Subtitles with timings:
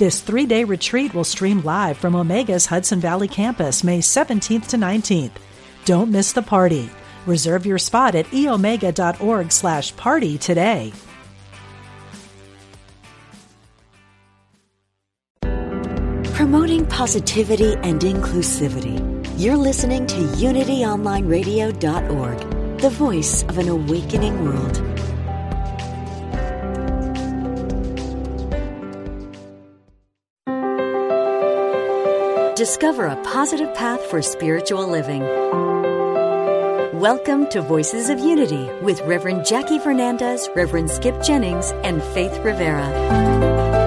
[0.00, 4.78] This three day retreat will stream live from Omega's Hudson Valley campus May 17th to
[4.78, 5.32] 19th.
[5.84, 6.88] Don't miss the party.
[7.26, 10.94] Reserve your spot at eomega.org slash party today.
[16.32, 18.98] Promoting positivity and inclusivity.
[19.38, 24.99] You're listening to UnityOnlineRadio.org, the voice of an awakening world.
[32.60, 35.22] Discover a positive path for spiritual living.
[37.00, 43.79] Welcome to Voices of Unity with Reverend Jackie Fernandez, Reverend Skip Jennings, and Faith Rivera.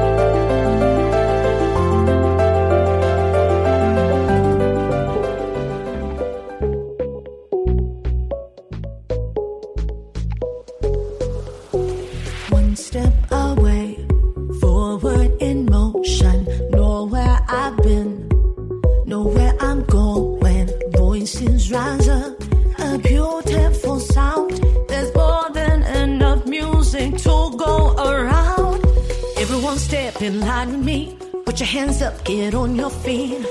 [29.74, 31.18] Everyone step in line with me.
[31.48, 33.44] Put your hands up, get on your feet.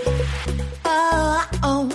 [0.84, 1.91] Oh, oh,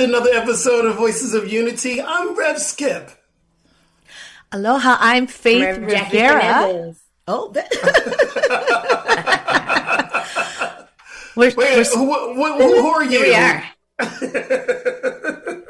[0.00, 2.00] to another episode of Voices of Unity.
[2.00, 3.10] I'm Rev Skip.
[4.50, 6.94] Aloha, I'm Faith Reverend Rivera.
[7.28, 7.68] Oh, that-
[11.36, 13.22] we're, Wait, we're, who, who, who, who are you?
[13.24, 13.62] Here we are.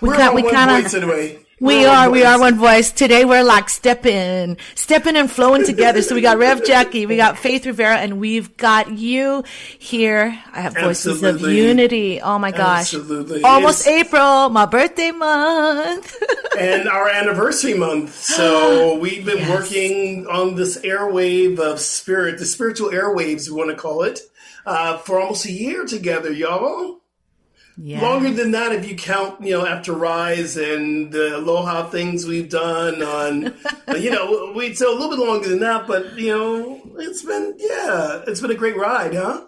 [0.00, 1.38] we We're on we one kind voice anyway.
[1.60, 2.90] we are we are one voice.
[2.90, 6.02] Today we're like stepping, stepping and flowing together.
[6.02, 9.44] So we got Rev Jackie, we got Faith Rivera, and we've got you
[9.78, 10.36] here.
[10.52, 12.20] I have voices of unity.
[12.20, 13.42] Oh my gosh, Absolutely.
[13.42, 16.16] almost It's- April, my birthday month.
[16.58, 18.14] and our anniversary month.
[18.14, 23.76] So we've been working on this airwave of spirit, the spiritual airwaves, we want to
[23.76, 24.18] call it,
[24.66, 26.98] uh, for almost a year together, y'all.
[27.76, 28.02] Yeah.
[28.02, 32.48] Longer than that, if you count, you know, after Rise and the Aloha things we've
[32.48, 33.54] done on,
[33.98, 37.54] you know, we so a little bit longer than that, but you know, it's been
[37.58, 39.46] yeah, it's been a great ride, huh?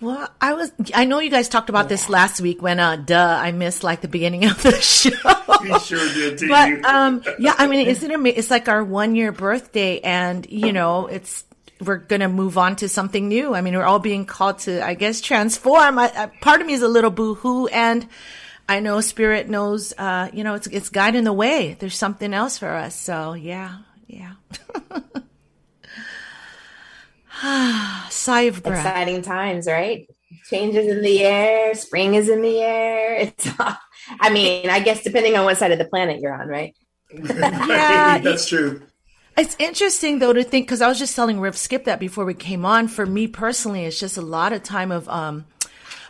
[0.00, 3.38] Well, I was, I know you guys talked about this last week when, uh, duh,
[3.40, 5.10] I missed like the beginning of the show.
[5.64, 9.14] You sure did, didn't but um yeah i mean isn't it it's like our one
[9.14, 11.44] year birthday and you know it's
[11.86, 14.94] we're gonna move on to something new i mean we're all being called to i
[14.94, 18.06] guess transform I, I, part of me is a little boo-hoo and
[18.68, 22.58] i know spirit knows uh you know it's it's guiding the way there's something else
[22.58, 24.34] for us so yeah yeah
[28.08, 30.08] sigh of breath Exciting times, right?
[30.48, 31.74] Changes in the air.
[31.74, 33.16] Spring is in the air.
[33.16, 33.48] It's.
[34.20, 36.74] I mean, I guess depending on what side of the planet you're on, right?
[37.12, 38.82] Yeah, that's true.
[39.36, 42.34] It's interesting though to think because I was just telling Rev Skip that before we
[42.34, 42.88] came on.
[42.88, 45.46] For me personally, it's just a lot of time of um,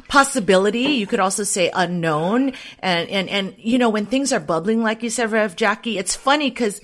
[0.08, 0.80] possibility.
[0.80, 5.02] You could also say unknown, and and and you know when things are bubbling, like
[5.02, 5.98] you said, Rev Jackie.
[5.98, 6.80] It's funny because.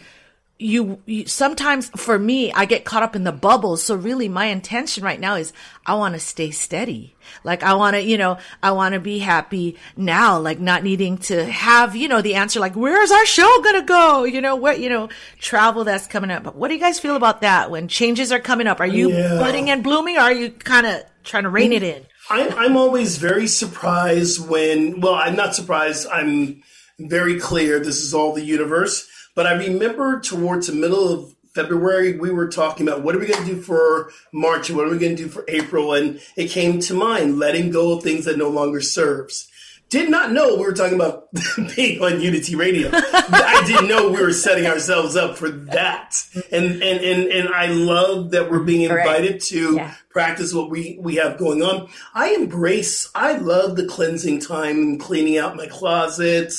[0.61, 4.47] You, you sometimes for me I get caught up in the bubbles so really my
[4.47, 5.53] intention right now is
[5.87, 7.15] I want to stay steady.
[7.45, 11.19] Like I want to you know I want to be happy now like not needing
[11.19, 14.25] to have you know the answer like where's our show gonna go?
[14.25, 16.43] You know what you know travel that's coming up.
[16.43, 18.81] But what do you guys feel about that when changes are coming up?
[18.81, 19.39] Are you Yeah.
[19.39, 22.05] budding and blooming or are you kind of trying to rein it in?
[22.31, 26.09] I'm, I'm always very surprised when, well, I'm not surprised.
[26.13, 26.63] I'm
[26.99, 27.79] very clear.
[27.79, 29.09] This is all the universe.
[29.39, 33.27] But I remember towards the middle of February, we were talking about what are we
[33.29, 35.95] going to do for March and what are we going to do for April.
[35.95, 39.49] And it came to mind letting go of things that no longer serves.
[39.91, 41.29] did not know we were talking about
[41.77, 42.91] being on Unity Radio.
[42.93, 46.21] I didn't know we were setting ourselves up for that.
[46.51, 49.41] And and and, and I love that we're being invited right.
[49.43, 49.95] to yeah.
[50.11, 51.89] practice what we, we have going on.
[52.13, 56.55] I embrace, I love the cleansing time and cleaning out my closet.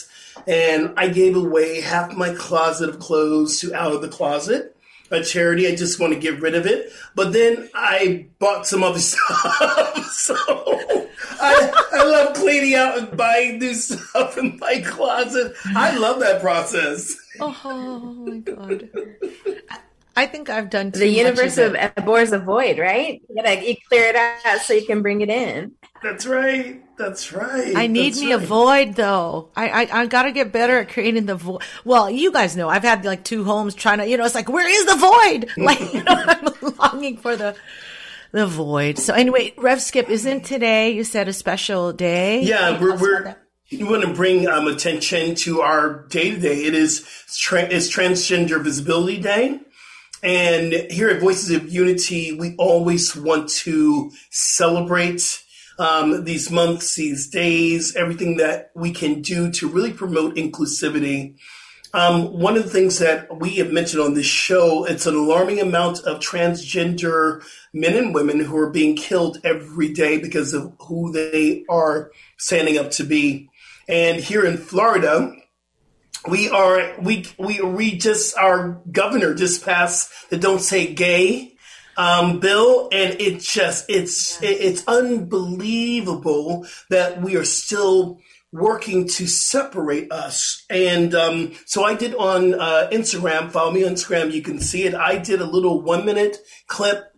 [0.47, 4.75] And I gave away half my closet of clothes to Out of the Closet
[5.11, 5.67] a charity.
[5.67, 6.91] I just want to get rid of it.
[7.15, 10.05] But then I bought some other stuff.
[10.11, 10.35] so
[11.41, 15.53] I, I love cleaning out and buying new stuff in my closet.
[15.75, 17.15] I love that process.
[17.39, 18.89] Oh, my God.
[20.19, 23.21] I think I've done the universe of, of abhors a void, right?
[23.29, 25.71] You gotta you clear it out so you can bring it in.
[26.03, 26.83] That's right.
[26.97, 27.73] That's right.
[27.73, 28.43] I need That's me right.
[28.43, 29.49] a void though.
[29.55, 31.61] I, I I gotta get better at creating the void.
[31.85, 34.49] Well, you guys know I've had like two homes trying to, you know, it's like
[34.49, 35.51] where is the void?
[35.57, 37.55] Like you know, I'm longing for the
[38.33, 38.97] the void.
[38.97, 40.91] So anyway, Rev Skip isn't today.
[40.91, 42.41] You said a special day.
[42.41, 43.37] Yeah, we're we're.
[43.71, 46.65] We want to bring um, attention to our day to day.
[46.65, 47.05] It is
[47.37, 49.59] tra- it's Transgender Visibility Day.
[50.21, 55.43] And here at Voices of Unity, we always want to celebrate
[55.77, 61.35] um, these months, these days, everything that we can do to really promote inclusivity.
[61.93, 65.59] Um, one of the things that we have mentioned on this show, it's an alarming
[65.59, 67.43] amount of transgender
[67.73, 72.77] men and women who are being killed every day because of who they are standing
[72.77, 73.49] up to be.
[73.87, 75.33] And here in Florida,
[76.27, 81.55] we are we we we just our governor just passed the "Don't Say Gay"
[81.97, 88.19] um, bill, and it just it's it, it's unbelievable that we are still
[88.51, 90.65] working to separate us.
[90.69, 93.51] And um, so I did on uh, Instagram.
[93.51, 94.31] Follow me on Instagram.
[94.31, 94.95] You can see it.
[94.95, 96.37] I did a little one minute
[96.67, 97.13] clip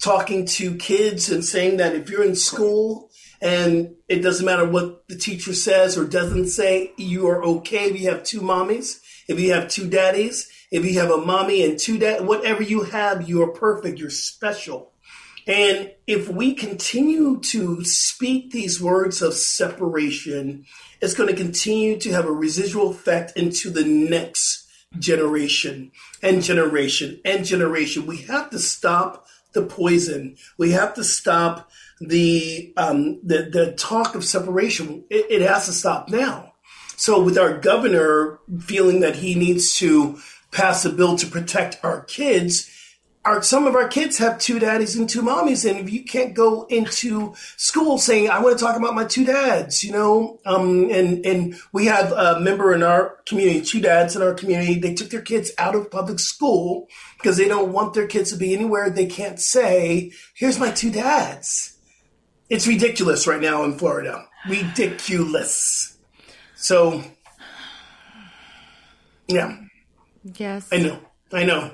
[0.00, 3.10] talking to kids and saying that if you're in school
[3.44, 8.00] and it doesn't matter what the teacher says or doesn't say, you are okay if
[8.00, 11.78] you have two mommies, if you have two daddies, if you have a mommy and
[11.78, 14.92] two dad, whatever you have, you are perfect, you're special.
[15.46, 20.64] And if we continue to speak these words of separation,
[21.02, 24.66] it's going to continue to have a residual effect into the next
[24.98, 25.92] generation
[26.22, 28.06] and generation and generation.
[28.06, 30.36] We have to stop the poison.
[30.56, 31.70] We have to stop
[32.00, 35.04] the um, the, the talk of separation.
[35.10, 36.52] It, it has to stop now.
[36.96, 40.18] So, with our governor feeling that he needs to
[40.52, 42.70] pass a bill to protect our kids,
[43.24, 46.34] our, some of our kids have two daddies and two mommies, and if you can't
[46.34, 50.90] go into school saying, "I want to talk about my two dads," you know, um,
[50.90, 54.94] and and we have a member in our community, two dads in our community, they
[54.94, 56.88] took their kids out of public school
[57.18, 60.90] because they don't want their kids to be anywhere they can't say, "Here's my two
[60.90, 61.73] dads."
[62.50, 64.26] It's ridiculous right now in Florida.
[64.48, 65.96] Ridiculous.
[66.56, 67.02] So,
[69.26, 69.56] yeah.
[70.22, 70.68] Yes.
[70.72, 70.98] I know.
[71.32, 71.70] I know.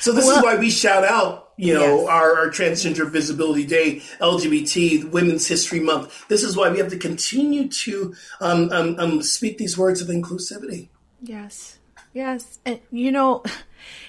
[0.00, 2.08] So this well, is why we shout out, you know, yes.
[2.08, 6.28] our, our, Transgender Visibility Day, LGBT Women's History Month.
[6.28, 10.08] This is why we have to continue to um, um, um, speak these words of
[10.08, 10.88] inclusivity.
[11.22, 11.78] Yes.
[12.12, 12.58] Yes.
[12.66, 13.44] And, you know,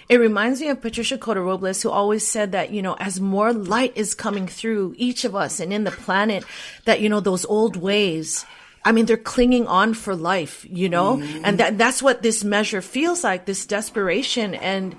[0.08, 3.52] it reminds me of Patricia Cota Robles, who always said that, you know, as more
[3.52, 6.44] light is coming through each of us and in the planet,
[6.86, 8.46] that, you know, those old ways,
[8.84, 11.42] I mean, they're clinging on for life, you know, mm-hmm.
[11.44, 14.54] and that, that's what this measure feels like, this desperation.
[14.54, 14.96] And,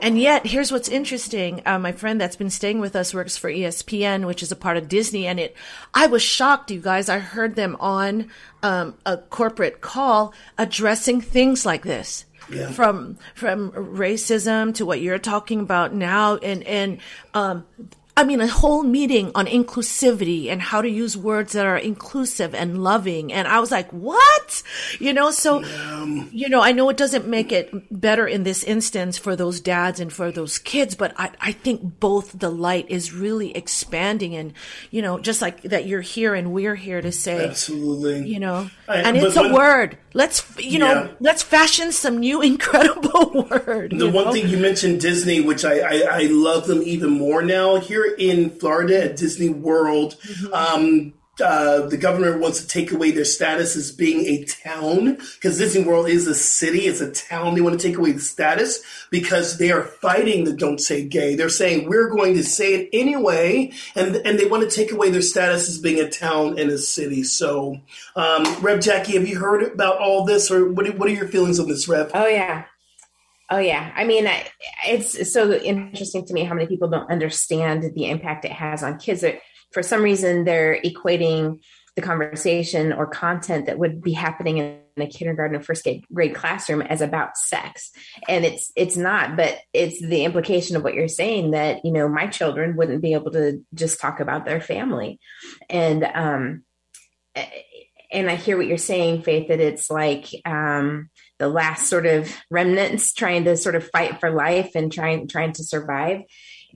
[0.00, 1.60] and yet, here's what's interesting.
[1.66, 4.78] Uh, my friend that's been staying with us works for ESPN, which is a part
[4.78, 5.54] of Disney, and it.
[5.92, 7.10] I was shocked, you guys.
[7.10, 8.30] I heard them on
[8.62, 12.70] um, a corporate call addressing things like this yeah.
[12.72, 16.98] from from racism to what you're talking about now, and and
[17.34, 17.66] um,
[18.20, 22.54] I mean, a whole meeting on inclusivity and how to use words that are inclusive
[22.54, 23.32] and loving.
[23.32, 24.62] And I was like, what?
[24.98, 26.26] You know, so, yeah.
[26.30, 30.00] you know, I know it doesn't make it better in this instance for those dads
[30.00, 34.52] and for those kids, but I, I think both the light is really expanding and,
[34.90, 38.68] you know, just like that you're here and we're here to say, absolutely, you know,
[38.86, 39.98] I, and it's a when, word.
[40.12, 41.08] Let's, you know, yeah.
[41.20, 43.92] let's fashion some new incredible word.
[43.96, 44.32] The one know?
[44.32, 48.09] thing you mentioned Disney, which I, I, I love them even more now here here
[48.18, 50.52] in Florida at Disney World, mm-hmm.
[50.52, 55.58] um, uh, the governor wants to take away their status as being a town because
[55.58, 57.54] Disney World is a city, it's a town.
[57.54, 61.34] They want to take away the status because they are fighting the "Don't Say Gay."
[61.34, 65.10] They're saying we're going to say it anyway, and and they want to take away
[65.10, 67.22] their status as being a town and a city.
[67.22, 67.80] So,
[68.16, 70.86] um, Rev Jackie, have you heard about all this, or what?
[70.98, 72.10] What are your feelings on this, Rev?
[72.14, 72.64] Oh yeah,
[73.50, 74.28] Oh yeah, I mean,
[74.86, 78.98] it's so interesting to me how many people don't understand the impact it has on
[78.98, 79.24] kids.
[79.72, 81.58] For some reason, they're equating
[81.96, 86.82] the conversation or content that would be happening in a kindergarten or first grade classroom
[86.82, 87.90] as about sex
[88.28, 92.08] and it's it's not but it's the implication of what you're saying that you know
[92.08, 95.18] my children wouldn't be able to just talk about their family
[95.68, 96.62] and um
[98.12, 102.32] and i hear what you're saying faith that it's like um the last sort of
[102.50, 106.20] remnants trying to sort of fight for life and trying trying to survive.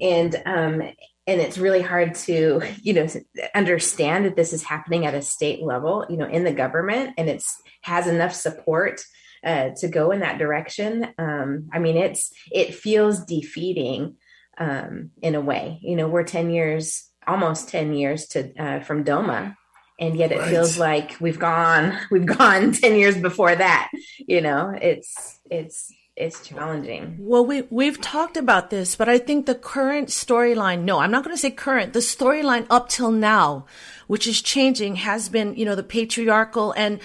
[0.00, 0.82] And um
[1.26, 3.06] and it's really hard to you know
[3.54, 7.28] understand that this is happening at a state level you know in the government and
[7.28, 9.02] it's has enough support
[9.44, 11.06] uh, to go in that direction.
[11.18, 14.16] Um, i mean it's it feels defeating
[14.56, 15.78] um, in a way.
[15.82, 19.56] You know we're 10 years almost 10 years to uh, from doma
[19.98, 20.50] and yet it right.
[20.50, 26.46] feels like we've gone we've gone 10 years before that you know it's it's it's
[26.46, 27.16] challenging.
[27.18, 31.24] Well, we we've talked about this, but I think the current storyline, no, I'm not
[31.24, 33.66] going to say current, the storyline up till now,
[34.06, 37.00] which is changing has been, you know, the patriarchal and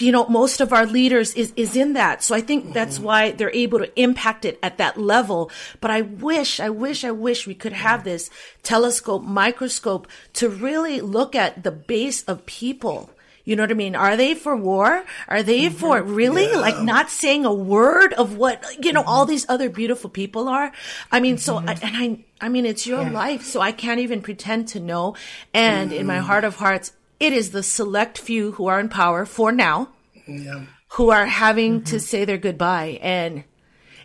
[0.00, 2.22] you know, most of our leaders is, is in that.
[2.24, 3.04] So I think that's mm-hmm.
[3.04, 5.50] why they're able to impact it at that level.
[5.80, 8.30] But I wish, I wish, I wish we could have this
[8.62, 13.10] telescope, microscope to really look at the base of people
[13.44, 13.96] you know what I mean?
[13.96, 15.04] Are they for war?
[15.26, 15.74] Are they mm-hmm.
[15.74, 16.58] for really yeah.
[16.58, 19.08] like not saying a word of what, you know, mm-hmm.
[19.08, 20.70] all these other beautiful people are?
[21.10, 21.86] I mean, so, I, mm-hmm.
[21.86, 21.96] and
[22.40, 23.10] I, I mean, it's your yeah.
[23.10, 25.16] life, so I can't even pretend to know.
[25.54, 26.26] And in my mm-hmm.
[26.26, 29.90] heart of hearts, it is the select few who are in power for now,
[30.26, 30.64] yeah.
[30.92, 31.98] who are having to mm-hmm.
[31.98, 32.98] say their goodbye.
[33.02, 33.44] And,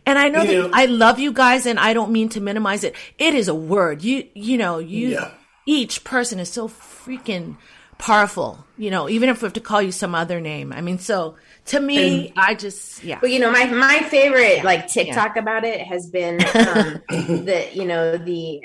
[0.05, 2.41] and I know you that know, I love you guys and I don't mean to
[2.41, 2.93] minimize it.
[3.17, 4.03] It is a word.
[4.03, 5.17] You, you know, you,
[5.65, 7.55] each person is so freaking
[7.97, 10.73] powerful, you know, even if we have to call you some other name.
[10.73, 11.35] I mean, so
[11.67, 13.19] to me, and, I just, yeah.
[13.21, 15.41] But you know, my, my favorite like TikTok yeah.
[15.41, 18.61] about it has been um, the, you know, the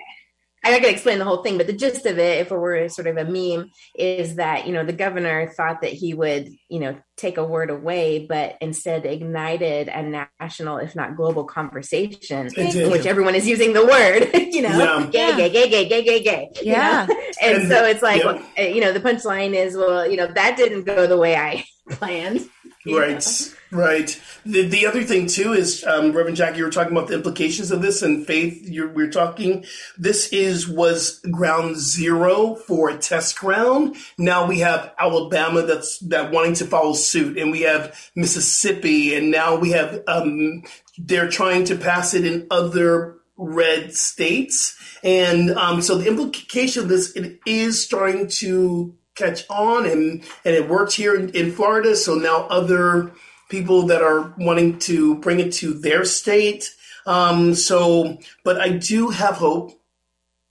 [0.62, 3.06] I gotta explain the whole thing, but the gist of it, if it were sort
[3.06, 6.98] of a meme, is that you know the governor thought that he would you know
[7.16, 13.06] take a word away, but instead ignited a national, if not global, conversation in which
[13.06, 15.36] everyone is using the word, you know, yeah.
[15.36, 16.48] gay, gay, gay, gay, gay, gay, gay.
[16.62, 17.06] Yeah,
[17.40, 18.32] and, and, so it's like, yeah.
[18.32, 21.36] well, eh, you know, the punchline is, well, you know, that didn't go the way
[21.36, 22.48] I planned.
[22.86, 23.24] Right.
[23.70, 23.78] Know?
[23.78, 24.20] Right.
[24.44, 27.70] The, the other thing too is, um, Reverend Jackie, you were talking about the implications
[27.70, 28.68] of this and faith.
[28.68, 29.64] You're, we are talking.
[29.96, 33.96] This is was ground zero for a test ground.
[34.18, 39.30] Now we have Alabama that's that wanting to follow suit, and we have Mississippi, and
[39.30, 40.64] now we have um,
[40.98, 46.88] they're trying to pass it in other red states, and um, so the implication of
[46.88, 51.94] this it is starting to catch on, and and it worked here in, in Florida.
[51.94, 53.12] So now other
[53.48, 56.70] people that are wanting to bring it to their state.
[57.06, 59.72] Um, so, but I do have hope.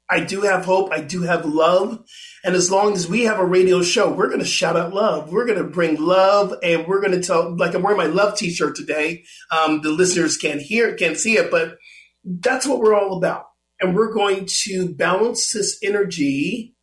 [0.10, 0.92] I do have hope.
[0.92, 2.04] I do have love.
[2.44, 5.32] And as long as we have a radio show, we're going to shout out love.
[5.32, 8.36] We're going to bring love and we're going to tell, like I'm wearing my love
[8.36, 9.24] t-shirt today.
[9.52, 11.78] Um, the listeners can't hear it, can't see it, but
[12.26, 13.46] that's what we're all about.
[13.80, 16.76] And we're going to balance this energy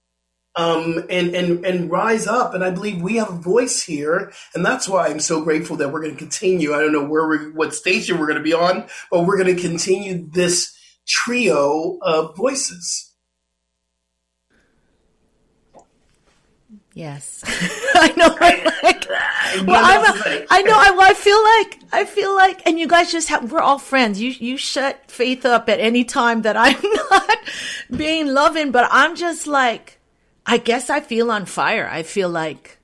[0.56, 2.54] um, and and and rise up.
[2.54, 5.92] And I believe we have a voice here, and that's why I'm so grateful that
[5.92, 6.74] we're going to continue.
[6.74, 9.54] I don't know where we, what station we're going to be on, but we're going
[9.54, 13.12] to continue this trio of voices.
[16.94, 17.44] Yes,
[17.94, 18.36] I know.
[18.86, 19.08] Like,
[19.66, 20.74] well, I'm a, I know.
[20.74, 23.50] I, I feel like I feel like, and you guys just have.
[23.50, 24.20] We're all friends.
[24.20, 26.76] You you shut Faith up at any time that I'm
[27.10, 27.38] not
[27.96, 29.95] being loving, but I'm just like
[30.46, 31.88] I guess I feel on fire.
[31.90, 32.78] I feel like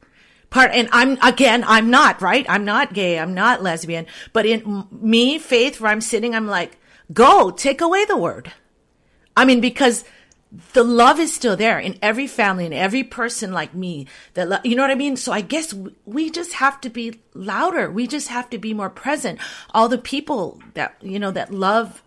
[0.51, 2.45] part, and I'm, again, I'm not, right?
[2.49, 3.19] I'm not gay.
[3.19, 4.07] I'm not lesbian.
[4.33, 6.77] But in me, faith, where I'm sitting, I'm like,
[7.13, 8.53] go, take away the word.
[9.37, 10.05] I mean, because
[10.75, 14.59] the love is still there in every family and every person like me that lo-
[14.65, 15.73] you know what i mean so i guess
[16.05, 19.39] we just have to be louder we just have to be more present
[19.71, 22.03] all the people that you know that love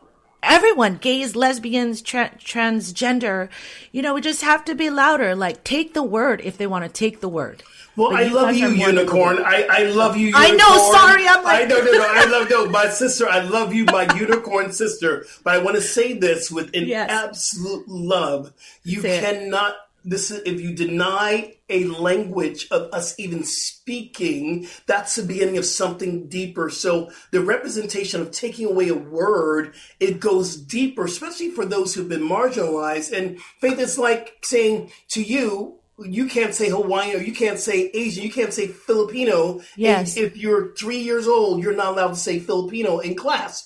[0.46, 3.50] everyone, gays, lesbians, tra- transgender,
[3.92, 5.36] you know, we just have to be louder.
[5.36, 7.64] Like, take the word if they want to take the word.
[7.98, 9.40] Well, I love you, unicorn.
[9.40, 10.46] I, I love you, unicorn.
[10.46, 10.92] I know.
[10.92, 11.64] Sorry, I'm like.
[11.64, 12.06] I know, no, no.
[12.10, 13.28] I love no, my sister.
[13.30, 15.26] I love you, my unicorn sister.
[15.44, 17.10] But I want to say this with an yes.
[17.10, 18.52] absolute love.
[18.84, 24.68] You say cannot it this is if you deny a language of us even speaking
[24.86, 30.20] that's the beginning of something deeper so the representation of taking away a word it
[30.20, 35.80] goes deeper especially for those who've been marginalized and faith is like saying to you
[36.04, 39.62] you can't say Hawaiian or you can't say Asian, you can't say Filipino.
[39.78, 40.18] Yes.
[40.18, 43.66] if you're three years old, you're not allowed to say Filipino in class.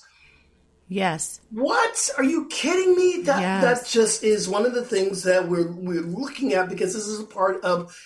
[0.90, 1.40] Yes.
[1.52, 2.10] What?
[2.18, 3.22] Are you kidding me?
[3.22, 3.62] That yes.
[3.62, 7.20] that just is one of the things that we're we're looking at because this is
[7.20, 7.96] a part of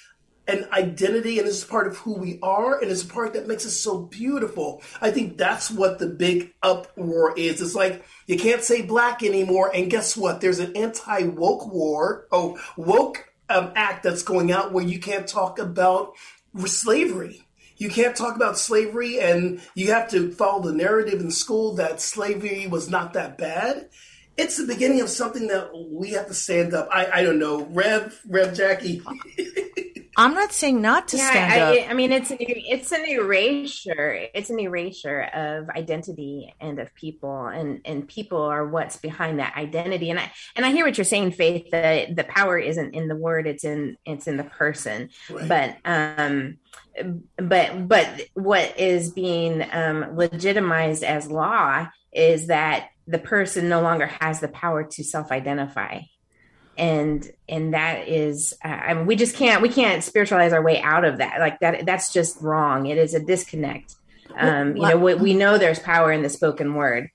[0.47, 3.49] an identity and this is part of who we are and it's a part that
[3.49, 4.83] makes us so beautiful.
[5.01, 7.63] I think that's what the big uproar is.
[7.63, 10.43] It's like you can't say black anymore and guess what?
[10.43, 15.59] There's an anti-woke war, oh, woke um, act that's going out where you can't talk
[15.59, 16.13] about
[16.67, 17.44] slavery.
[17.77, 22.01] You can't talk about slavery and you have to follow the narrative in school that
[22.01, 23.89] slavery was not that bad
[24.37, 26.89] it's the beginning of something that we have to stand up.
[26.91, 29.03] I, I don't know, Rev, Rev Jackie.
[30.17, 31.91] I'm not saying not to yeah, stand I, up.
[31.91, 34.29] I mean, it's an, it's an erasure.
[34.33, 39.57] It's an erasure of identity and of people, and and people are what's behind that
[39.57, 40.11] identity.
[40.11, 41.71] And I and I hear what you're saying, Faith.
[41.73, 45.11] That the power isn't in the word; it's in it's in the person.
[45.29, 45.49] Right.
[45.49, 46.59] But um,
[47.37, 54.07] but but what is being um, legitimized as law is that the person no longer
[54.07, 56.01] has the power to self-identify.
[56.77, 60.81] And and that is uh, I mean, we just can't we can't spiritualize our way
[60.81, 61.39] out of that.
[61.39, 62.87] Like that that's just wrong.
[62.87, 63.95] It is a disconnect.
[64.37, 67.11] Um you know we, we know there's power in the spoken word.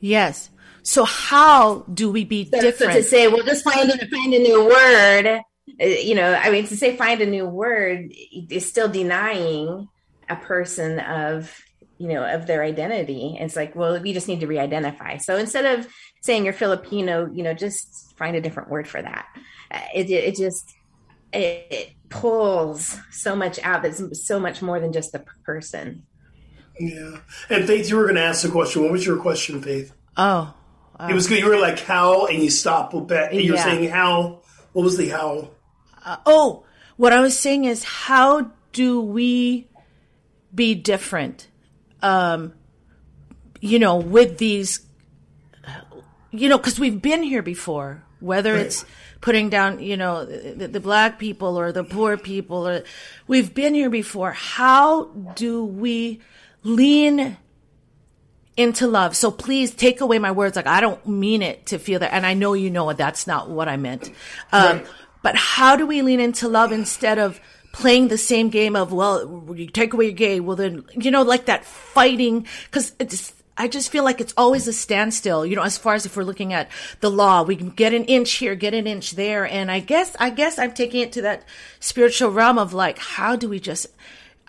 [0.00, 0.50] Yes.
[0.82, 4.34] So how do we be so, different so to say well just find a, find
[4.34, 5.40] a new word
[5.80, 8.12] uh, you know i mean to say find a new word
[8.50, 9.88] is still denying
[10.28, 11.63] a person of
[11.98, 13.36] you know of their identity.
[13.38, 15.18] It's like well we just need to re-identify.
[15.18, 15.86] So instead of
[16.22, 19.26] saying you're filipino you know just find a different word for that.
[19.70, 20.74] Uh, it, it just
[21.32, 26.04] it, it pulls so much out that's so much more than just the person.
[26.78, 27.18] Yeah.
[27.50, 28.82] And faith you were going to ask a question.
[28.82, 29.92] What was your question faith?
[30.16, 30.54] Oh
[31.08, 31.40] it was good.
[31.40, 32.26] You were like how?
[32.26, 33.64] And you stopped and you're yeah.
[33.64, 34.42] saying how?
[34.72, 35.50] What was the how?
[36.04, 36.64] Uh, oh
[36.96, 39.68] what i was saying is how do we
[40.54, 41.48] be different
[42.04, 42.52] um,
[43.60, 44.80] you know, with these,
[46.30, 48.66] you know, because we've been here before, whether right.
[48.66, 48.84] it's
[49.22, 52.84] putting down, you know, the, the, black people or the poor people, or
[53.26, 54.32] we've been here before.
[54.32, 56.20] How do we
[56.62, 57.38] lean
[58.54, 59.16] into love?
[59.16, 60.56] So please take away my words.
[60.56, 63.48] Like I don't mean it to feel that, and I know you know that's not
[63.48, 64.10] what I meant.
[64.52, 64.86] Um, right.
[65.22, 67.40] But how do we lean into love instead of
[67.74, 71.22] playing the same game of, well, you take away your gay, well then, you know,
[71.22, 75.62] like that fighting, cause it's, I just feel like it's always a standstill, you know,
[75.62, 78.54] as far as if we're looking at the law, we can get an inch here,
[78.54, 79.44] get an inch there.
[79.44, 81.44] And I guess, I guess I'm taking it to that
[81.80, 83.88] spiritual realm of like, how do we just,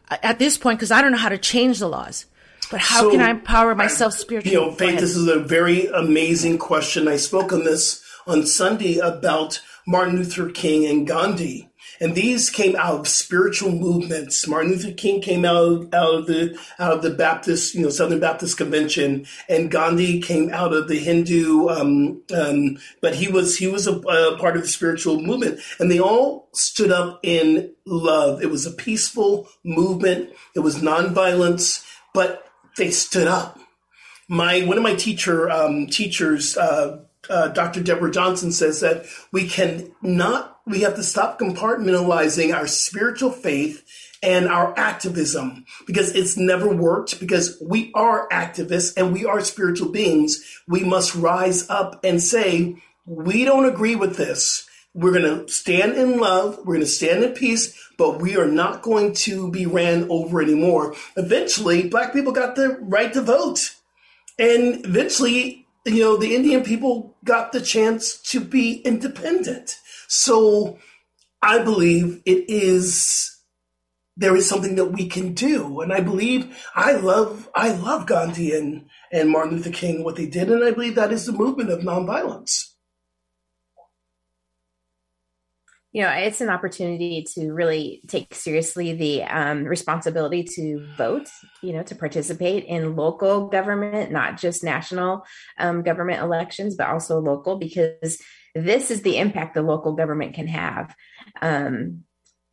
[0.10, 2.28] at this point, cause I don't know how to change the laws.
[2.70, 4.56] But how so, can I empower myself spiritually?
[4.56, 7.08] You know, Faith, this is a very amazing question.
[7.08, 11.70] I spoke on this on Sunday about Martin Luther King and Gandhi.
[12.00, 14.48] And these came out of spiritual movements.
[14.48, 18.20] Martin Luther King came out, out of the out of the Baptist, you know, Southern
[18.20, 21.70] Baptist Convention, and Gandhi came out of the Hindu.
[21.70, 25.90] Um, um, but he was he was a, a part of the spiritual movement, and
[25.90, 28.42] they all stood up in love.
[28.42, 30.32] It was a peaceful movement.
[30.56, 33.60] It was nonviolence, but they stood up.
[34.28, 36.58] My one of my teacher um, teachers.
[36.58, 37.82] Uh, uh, Dr.
[37.82, 43.84] Deborah Johnson says that we can not, we have to stop compartmentalizing our spiritual faith
[44.24, 49.92] and our activism because it's never worked because we are activists and we are spiritual
[49.92, 50.44] beings.
[50.68, 54.68] We must rise up and say, we don't agree with this.
[54.96, 56.58] We're going to stand in love.
[56.60, 60.42] We're going to stand in peace, but we are not going to be ran over
[60.42, 60.96] anymore.
[61.18, 63.76] Eventually, black people got the right to vote.
[64.40, 69.78] And eventually, you know, the Indian people got the chance to be independent.
[70.08, 70.78] So
[71.42, 73.32] I believe it is
[74.18, 75.82] there is something that we can do.
[75.82, 80.26] And I believe I love I love Gandhi and, and Martin Luther King, what they
[80.26, 82.76] did, and I believe that is the movement of nonviolence.
[85.96, 91.30] you know it's an opportunity to really take seriously the um, responsibility to vote
[91.64, 95.24] you know to participate in local government not just national
[95.58, 98.22] um, government elections but also local because
[98.56, 100.96] this is the impact the local government can have
[101.42, 102.04] um,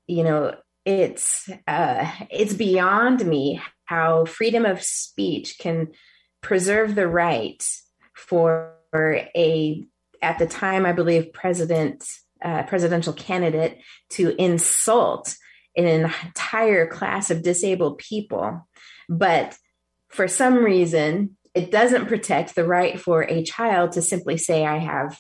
[0.07, 5.89] you know it's uh, it's beyond me how freedom of speech can
[6.41, 7.65] preserve the right
[8.15, 9.85] for a
[10.21, 12.05] at the time i believe president
[12.45, 13.79] uh, presidential candidate
[14.11, 15.37] to insult
[15.77, 18.67] an entire class of disabled people.
[19.09, 19.57] But
[20.09, 24.79] for some reason, it doesn't protect the right for a child to simply say, I
[24.79, 25.19] have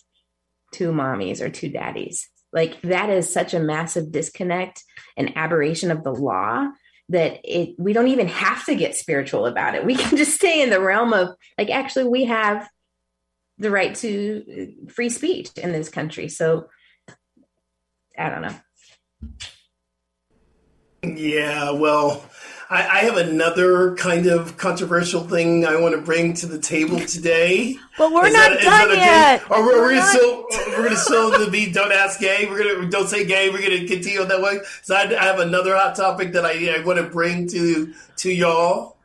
[0.73, 2.29] two mommies or two daddies.
[2.53, 4.83] Like that is such a massive disconnect
[5.17, 6.69] and aberration of the law
[7.09, 9.85] that it we don't even have to get spiritual about it.
[9.85, 12.69] We can just stay in the realm of like actually we have
[13.59, 14.45] the right to
[14.89, 16.29] uh, free speech in this country.
[16.29, 16.69] So
[18.19, 18.57] I don't know.
[21.05, 22.25] Yeah, well,
[22.73, 26.99] I, I, have another kind of controversial thing I want to bring to the table
[27.01, 27.77] today.
[27.99, 29.51] But we're is not that, done yet.
[29.51, 32.47] We're, we're gonna still we're gonna still be don't ask gay.
[32.49, 33.51] We're gonna don't say gay.
[33.51, 34.61] We're gonna continue that way.
[34.81, 38.33] So I, I have another hot topic that I, I want to bring to to
[38.33, 38.97] y'all.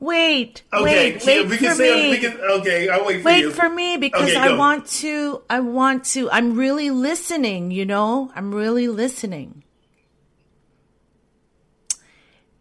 [0.00, 2.10] Wait, okay, wait, wait we can for say, me.
[2.10, 3.46] We can, okay, I'll wait for wait you.
[3.48, 5.42] Wait for me because okay, I want to.
[5.48, 6.30] I want to.
[6.30, 7.70] I'm really listening.
[7.70, 9.64] You know, I'm really listening.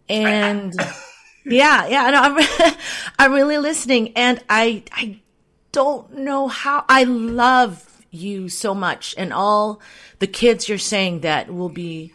[0.10, 0.74] And
[1.46, 2.76] yeah, yeah, no, I'm
[3.20, 5.20] I'm really listening, and I I
[5.72, 6.86] don't know how.
[6.88, 9.82] I love you so much, and all
[10.20, 12.13] the kids you're saying that will be,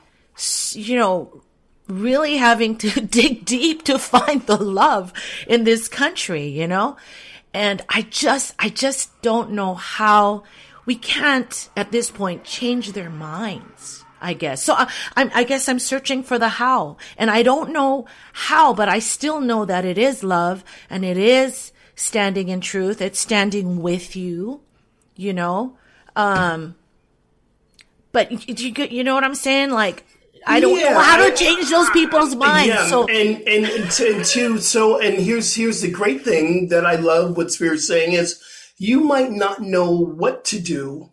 [0.73, 1.43] you know
[1.89, 5.13] really having to dig deep to find the love
[5.47, 6.97] in this country, you know?
[7.55, 10.45] And I just, I just don't know how
[10.87, 14.05] we can't at this point change their minds.
[14.23, 14.63] I guess.
[14.63, 18.73] So I, I'm, I guess I'm searching for the how and I don't know how,
[18.73, 23.01] but I still know that it is love and it is standing in truth.
[23.01, 24.63] It's standing with you,
[25.17, 25.77] you know?
[26.17, 26.77] Um,
[28.13, 29.71] but you, you know what I'm saying?
[29.71, 30.05] Like,
[30.47, 32.69] I don't yeah, know how to change those people's minds.
[32.69, 36.97] Yeah, so and and and to so and here's here's the great thing that I
[36.97, 38.43] love what Spirit's saying is
[38.77, 41.11] you might not know what to do,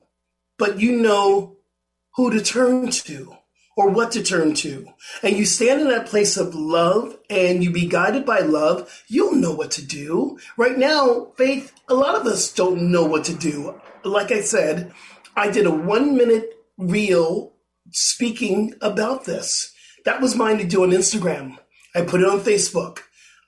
[0.57, 1.58] but you know
[2.15, 3.35] who to turn to
[3.79, 4.85] or what to turn to.
[5.23, 9.35] And you stand in that place of love and you be guided by love, you'll
[9.35, 10.37] know what to do.
[10.57, 13.79] Right now, faith, a lot of us don't know what to do.
[14.03, 14.91] Like I said,
[15.35, 17.53] I did a one minute reel
[17.91, 19.73] speaking about this.
[20.03, 21.57] That was mine to do on Instagram.
[21.95, 22.99] I put it on Facebook.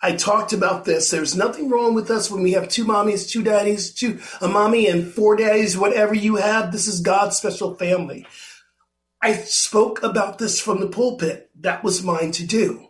[0.01, 1.11] I talked about this.
[1.11, 4.87] There's nothing wrong with us when we have two mommies, two daddies, two a mommy
[4.87, 6.71] and four daddies, whatever you have.
[6.71, 8.25] This is God's special family.
[9.21, 11.49] I spoke about this from the pulpit.
[11.59, 12.87] That was mine to do.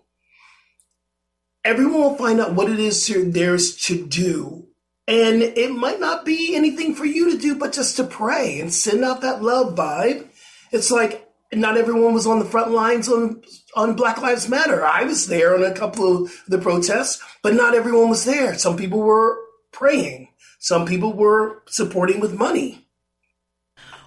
[1.63, 4.67] Everyone will find out what it is theirs to do.
[5.07, 8.73] And it might not be anything for you to do, but just to pray and
[8.73, 10.29] send out that love vibe.
[10.71, 13.43] It's like not everyone was on the front lines on
[13.75, 14.85] on Black Lives Matter.
[14.85, 18.57] I was there on a couple of the protests, but not everyone was there.
[18.57, 19.37] Some people were
[19.71, 20.29] praying.
[20.59, 22.87] Some people were supporting with money.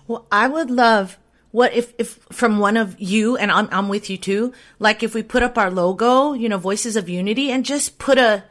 [0.07, 1.19] Well, I would love
[1.55, 5.15] what if, if from one of you, and I'm, I'm with you too, like if
[5.15, 8.43] we put up our logo, you know, Voices of Unity and just put a,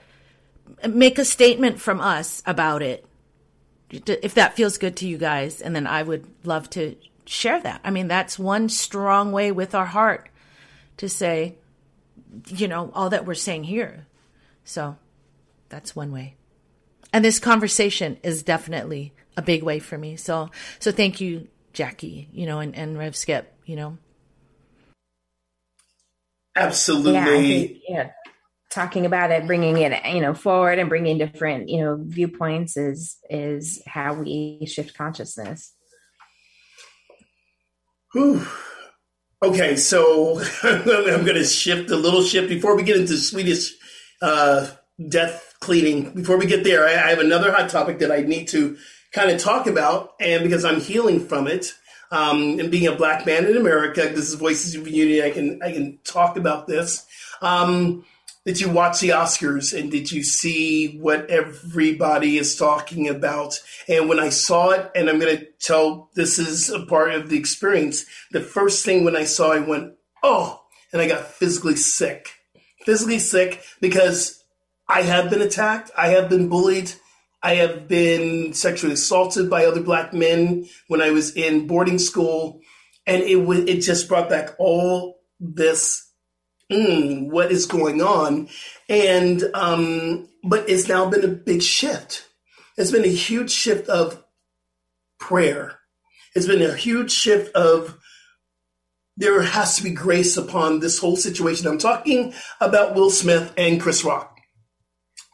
[0.88, 3.06] make a statement from us about it.
[3.92, 5.60] If that feels good to you guys.
[5.60, 7.82] And then I would love to share that.
[7.84, 10.30] I mean, that's one strong way with our heart
[10.96, 11.56] to say,
[12.48, 14.08] you know, all that we're saying here.
[14.64, 14.96] So
[15.68, 16.36] that's one way.
[17.12, 20.16] And this conversation is definitely a big way for me.
[20.16, 23.98] So, so thank you, Jackie, you know, and, and Rev Skip, you know.
[26.56, 27.14] Absolutely.
[27.14, 28.10] Yeah, think, yeah.
[28.70, 33.18] Talking about it, bringing it, you know, forward and bringing different, you know, viewpoints is,
[33.30, 35.74] is how we shift consciousness.
[38.14, 38.46] Whew.
[39.42, 43.74] Okay, so I'm going to shift a little shift before we get into Swedish
[44.22, 44.70] uh,
[45.10, 46.14] death cleaning.
[46.14, 48.78] Before we get there, I, I, have another hot topic that I need to
[49.14, 51.74] kind of talk about, and because I'm healing from it,
[52.12, 55.24] um, and being a black man in America, this is Voices of Unity.
[55.24, 57.06] I can I can talk about this.
[57.42, 58.06] Um,
[58.46, 63.58] did you watch the Oscars and did you see what everybody is talking about?
[63.88, 67.30] And when I saw it, and I'm going to tell this is a part of
[67.30, 71.78] the experience, the first thing when I saw, I went, oh, and I got physically
[71.78, 72.32] sick.
[72.86, 74.44] Physically sick because
[74.90, 76.92] I have been attacked, I have been bullied,
[77.44, 82.62] I have been sexually assaulted by other black men when I was in boarding school.
[83.06, 86.10] And it, w- it just brought back all this
[86.72, 88.50] mm, what is going on?
[88.90, 92.28] And, um, but it's now been a big shift.
[92.78, 94.24] It's been a huge shift of
[95.20, 95.80] prayer.
[96.36, 97.98] It's been a huge shift of
[99.16, 101.68] there has to be grace upon this whole situation.
[101.68, 104.40] I'm talking about Will Smith and Chris Rock.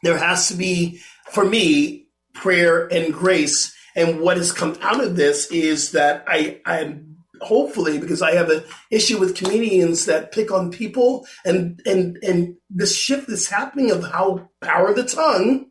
[0.02, 1.99] There has to be, for me,
[2.34, 3.74] prayer and grace.
[3.96, 8.50] And what has come out of this is that I, I'm hopefully because I have
[8.50, 13.90] an issue with comedians that pick on people and and and the shift is happening
[13.90, 15.66] of how power of the tongue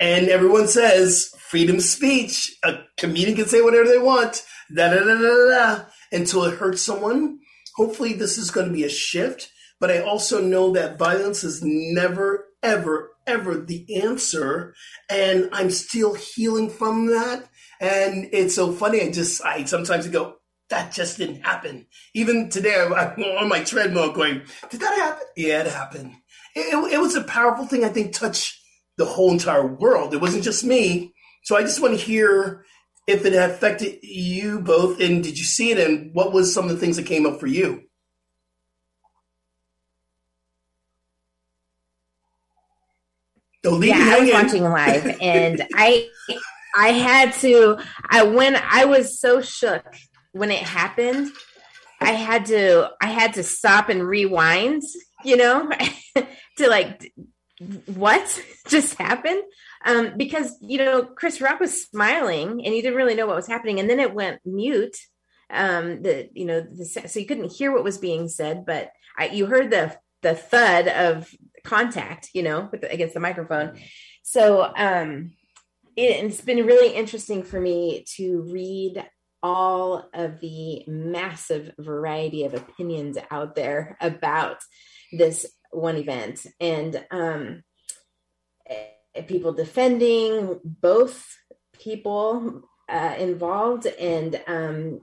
[0.00, 5.04] and everyone says freedom of speech a comedian can say whatever they want da da
[5.04, 7.38] da da da until it hurts someone
[7.76, 11.60] hopefully this is going to be a shift but I also know that violence is
[11.62, 14.74] never ever ever the answer
[15.10, 17.48] and I'm still healing from that
[17.80, 20.36] and it's so funny I just I sometimes go
[20.72, 21.86] that just didn't happen.
[22.14, 25.26] Even today, I'm, on my treadmill going, did that happen?
[25.36, 26.14] Yeah, it happened.
[26.56, 28.58] It, it was a powerful thing, I think, touched
[28.96, 30.14] the whole entire world.
[30.14, 31.12] It wasn't just me.
[31.44, 32.64] So I just want to hear
[33.06, 36.70] if it affected you both and did you see it and what was some of
[36.70, 37.82] the things that came up for you?
[43.64, 46.08] Yeah, I was watching live and I
[46.76, 47.78] I had to
[48.10, 49.84] I when I was so shook
[50.32, 51.30] when it happened,
[52.00, 54.82] I had to I had to stop and rewind,
[55.24, 55.70] you know,
[56.58, 57.12] to like
[57.86, 59.42] what just happened?
[59.84, 63.46] Um, because you know Chris Rock was smiling and you didn't really know what was
[63.48, 64.96] happening, and then it went mute.
[65.50, 69.26] Um, the you know the, so you couldn't hear what was being said, but I,
[69.26, 71.28] you heard the the thud of
[71.64, 73.78] contact, you know, with the, against the microphone.
[74.22, 75.32] So um,
[75.96, 79.04] it, it's been really interesting for me to read
[79.42, 84.58] all of the massive variety of opinions out there about
[85.12, 87.62] this one event and um,
[88.68, 91.26] eh, people defending both
[91.78, 95.00] people uh, involved and um,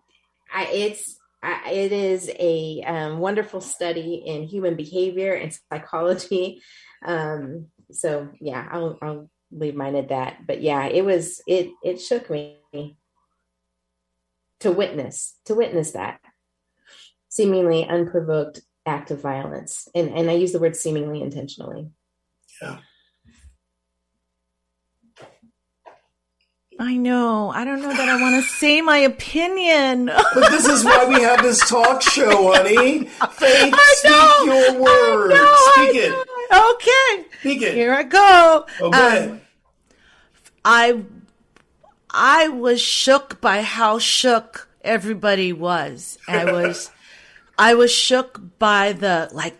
[0.54, 6.62] I, it's It is a um, wonderful study in human behavior and psychology.
[7.02, 10.46] Um, so yeah I'll, I'll leave mine at that.
[10.46, 12.98] But yeah it was it it shook me
[14.60, 16.20] to witness to witness that
[17.30, 19.88] seemingly unprovoked act of violence.
[19.96, 21.90] And and i use the word seemingly intentionally.
[22.62, 22.80] Yeah
[26.82, 27.50] I know.
[27.50, 30.06] I don't know that I want to say my opinion.
[30.34, 33.04] but this is why we have this talk show, honey.
[33.04, 35.32] Faith, speak your word.
[35.74, 36.28] Speak it.
[36.52, 37.30] Okay.
[37.42, 37.74] Speak it.
[37.74, 38.66] Here I go.
[38.80, 39.28] Okay.
[39.28, 39.42] Um,
[40.64, 41.04] I
[42.10, 46.18] I was shook by how shook everybody was.
[46.30, 46.92] I was
[47.60, 49.58] I was shook by the like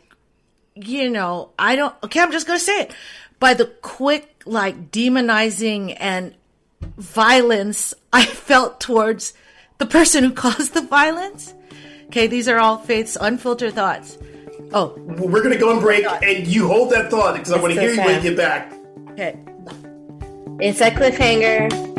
[0.76, 2.96] you know, I don't okay, I'm just gonna say it.
[3.40, 6.34] By the quick like demonizing and
[6.98, 9.34] violence I felt towards
[9.78, 11.54] the person who caused the violence.
[12.08, 14.18] Okay, these are all Faith's unfiltered thoughts.
[14.74, 14.94] Oh.
[14.98, 17.74] Well, we're going to go and break, and you hold that thought because I want
[17.74, 18.02] to so hear sad.
[18.02, 18.74] you when you get back.
[19.12, 19.38] Okay.
[20.60, 21.99] It's a cliffhanger.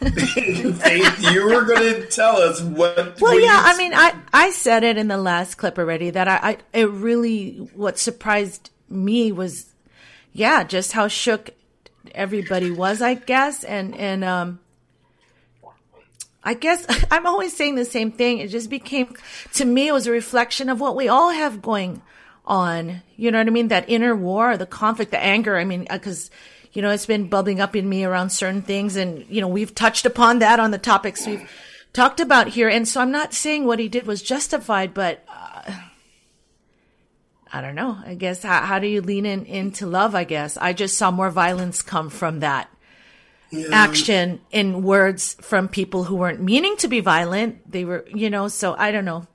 [0.00, 3.20] you were going to tell us what.
[3.20, 6.36] Well, yeah, I mean, I I said it in the last clip already that I,
[6.42, 9.66] I it really what surprised me was,
[10.32, 11.50] yeah, just how shook
[12.14, 14.60] everybody was, I guess, and and um,
[16.44, 18.38] I guess I'm always saying the same thing.
[18.38, 19.14] It just became
[19.54, 22.02] to me it was a reflection of what we all have going
[22.46, 23.02] on.
[23.16, 23.68] You know what I mean?
[23.68, 25.56] That inner war, the conflict, the anger.
[25.56, 26.30] I mean, because
[26.72, 28.96] you know, it's been bubbling up in me around certain things.
[28.96, 31.50] And, you know, we've touched upon that on the topics we've
[31.92, 32.68] talked about here.
[32.68, 35.72] And so I'm not saying what he did was justified, but, uh,
[37.52, 37.98] I don't know.
[38.04, 40.14] I guess how, how do you lean in into love?
[40.14, 42.68] I guess I just saw more violence come from that
[43.50, 43.68] yeah.
[43.72, 47.70] action in words from people who weren't meaning to be violent.
[47.70, 49.26] They were, you know, so I don't know.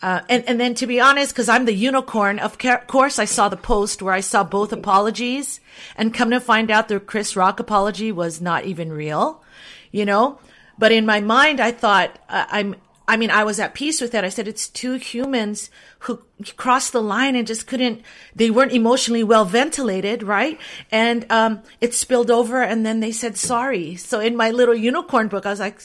[0.00, 2.56] Uh, and, and then to be honest, because I'm the unicorn, of
[2.86, 5.60] course, I saw the post where I saw both apologies
[5.96, 9.42] and come to find out the Chris Rock apology was not even real,
[9.90, 10.38] you know?
[10.78, 12.76] But in my mind, I thought, uh, I'm,
[13.08, 14.24] I mean, I was at peace with that.
[14.24, 15.68] I said, it's two humans
[16.00, 16.22] who
[16.56, 18.02] crossed the line and just couldn't,
[18.36, 20.60] they weren't emotionally well ventilated, right?
[20.92, 23.96] And, um, it spilled over and then they said sorry.
[23.96, 25.80] So in my little unicorn book, I was like,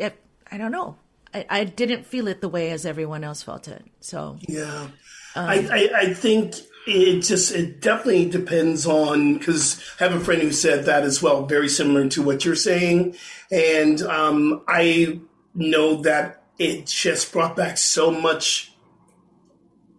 [0.00, 0.96] I don't know.
[1.34, 3.84] I, I didn't feel it the way as everyone else felt it.
[4.00, 4.38] So.
[4.48, 4.88] Yeah,
[5.34, 6.54] um, I, I, I think
[6.86, 11.22] it just it definitely depends on because I have a friend who said that as
[11.22, 13.16] well, very similar to what you're saying,
[13.50, 15.20] and um, I
[15.54, 18.72] know that it just brought back so much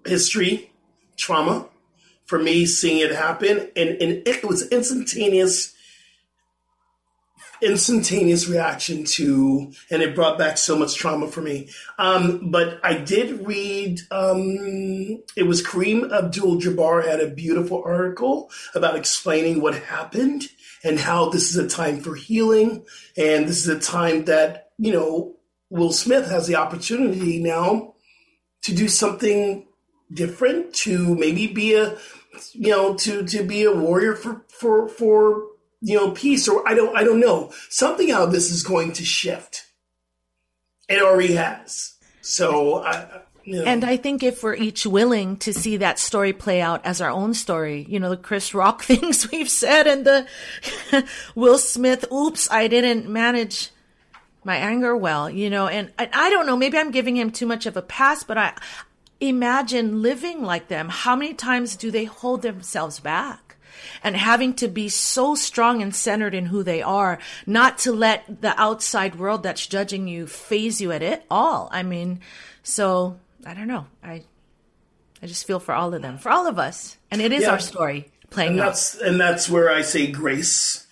[0.06, 0.72] history,
[1.16, 1.68] trauma
[2.26, 5.73] for me seeing it happen, and and it was instantaneous
[7.64, 11.70] instantaneous reaction to, and it brought back so much trauma for me.
[11.98, 18.50] Um, but I did read, um, it was Kareem Abdul Jabbar had a beautiful article
[18.76, 20.44] about explaining what happened
[20.84, 22.86] and how this is a time for healing.
[23.18, 25.36] And this is a time that, you know,
[25.70, 27.96] Will Smith has the opportunity now
[28.64, 29.66] to do something
[30.14, 31.98] different, to maybe be a,
[32.52, 35.53] you know, to, to be a warrior for, for, for,
[35.84, 37.52] you know, peace or I don't, I don't know.
[37.70, 39.66] Something out of this is going to shift.
[40.88, 41.96] It already has.
[42.22, 43.64] So I, know.
[43.64, 47.10] And I think if we're each willing to see that story play out as our
[47.10, 50.26] own story, you know, the Chris Rock things we've said and the
[51.36, 53.70] Will Smith, oops, I didn't manage
[54.46, 57.46] my anger well, you know, and I, I don't know, maybe I'm giving him too
[57.46, 58.54] much of a pass, but I
[59.20, 60.88] imagine living like them.
[60.90, 63.43] How many times do they hold themselves back?
[64.04, 68.42] And having to be so strong and centered in who they are, not to let
[68.42, 71.70] the outside world that's judging you phase you at it all.
[71.72, 72.20] I mean,
[72.64, 73.86] so I don't know.
[74.04, 74.24] I
[75.22, 77.52] I just feel for all of them, for all of us, and it is yeah.
[77.52, 80.88] our story playing and that's and that's where I say grace,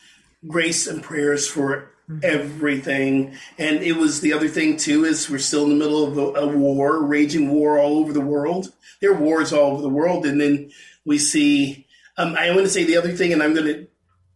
[0.48, 2.20] grace and prayers for mm-hmm.
[2.24, 3.36] everything.
[3.58, 6.40] And it was the other thing too is we're still in the middle of a,
[6.40, 8.72] a war, raging war all over the world.
[9.02, 10.72] There are wars all over the world, and then
[11.06, 11.81] we see
[12.18, 13.88] um, I want to say the other thing, and I'm going to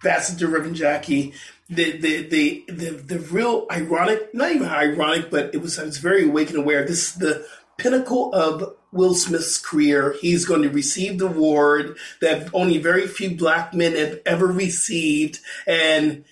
[0.03, 1.33] pass it to Reverend Jackie.
[1.67, 5.97] The, the the the the real ironic, not even ironic, but it was I was
[5.97, 6.85] very awake and aware.
[6.85, 7.45] This is the
[7.77, 10.15] pinnacle of Will Smith's career.
[10.21, 15.39] He's going to receive the award that only very few black men have ever received,
[15.65, 16.23] and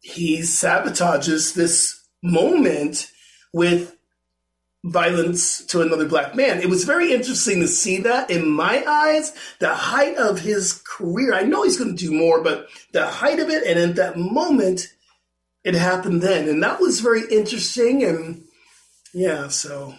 [0.00, 3.12] he sabotages this moment
[3.52, 3.96] with
[4.84, 6.60] violence to another black man.
[6.60, 11.34] It was very interesting to see that in my eyes, the height of his career.
[11.34, 14.16] I know he's going to do more, but the height of it, and at that
[14.16, 14.88] moment,
[15.64, 16.48] it happened then.
[16.48, 18.02] And that was very interesting.
[18.02, 18.44] And
[19.12, 19.94] yeah, so.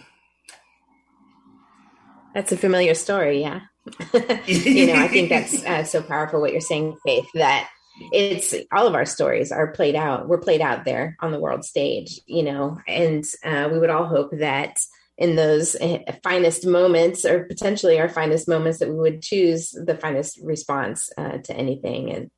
[2.34, 3.60] That's a familiar story, yeah.
[4.46, 7.68] you know, I think that's uh, so powerful what you're saying, Faith, that
[8.12, 11.64] it's all of our stories are played out we're played out there on the world
[11.64, 14.78] stage you know and uh, we would all hope that
[15.18, 19.96] in those eh, finest moments or potentially our finest moments that we would choose the
[19.96, 22.30] finest response uh, to anything and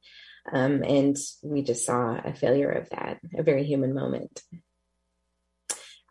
[0.53, 4.43] um, and we just saw a failure of that a very human moment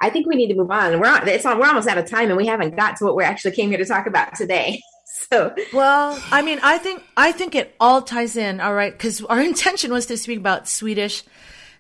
[0.02, 1.00] I think we need to move on.
[1.00, 3.16] We're on, it's on, we're almost out of time and we haven't got to what
[3.16, 4.82] we actually came here to talk about today.
[5.34, 9.22] so well i mean i think i think it all ties in all right because
[9.26, 11.24] our intention was to speak about swedish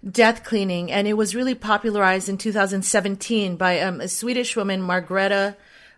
[0.10, 5.56] death cleaning and it was really popularized in 2017 by um, a swedish woman margareta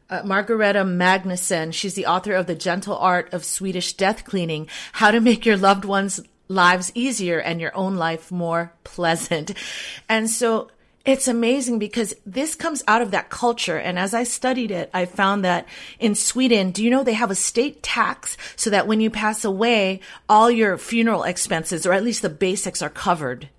[0.07, 1.73] uh, Margareta Magnusson.
[1.73, 5.57] She's the author of The Gentle Art of Swedish Death Cleaning, How to Make Your
[5.57, 9.55] Loved Ones' Lives Easier and Your Own Life More Pleasant.
[10.07, 10.69] And so
[11.05, 13.77] it's amazing because this comes out of that culture.
[13.77, 15.67] And as I studied it, I found that
[15.99, 19.45] in Sweden, do you know they have a state tax so that when you pass
[19.45, 23.49] away, all your funeral expenses, or at least the basics, are covered.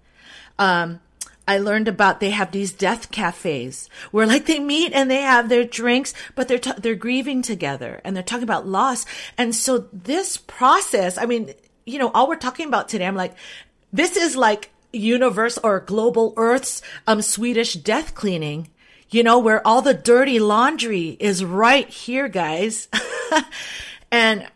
[0.58, 1.00] Um,
[1.48, 5.48] I learned about they have these death cafes where like they meet and they have
[5.48, 9.06] their drinks, but they're, t- they're grieving together and they're talking about loss.
[9.38, 11.54] And so this process, I mean,
[11.84, 13.34] you know, all we're talking about today, I'm like,
[13.92, 18.68] this is like universe or global earth's um Swedish death cleaning,
[19.10, 22.88] you know, where all the dirty laundry is right here, guys.
[24.10, 24.46] and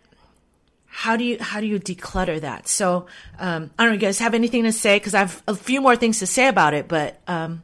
[1.00, 2.68] how do you how do you declutter that?
[2.68, 3.06] So
[3.38, 3.94] um, I don't know.
[3.94, 4.96] You guys have anything to say?
[4.96, 7.62] Because I have a few more things to say about it, but um,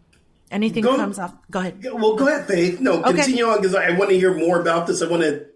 [0.51, 1.35] anything go, comes off.
[1.51, 1.83] Go ahead.
[1.83, 2.81] Well, go ahead, Faith.
[2.81, 3.13] No, okay.
[3.13, 5.03] continue on because I want to hear more about this.
[5.03, 5.47] I want to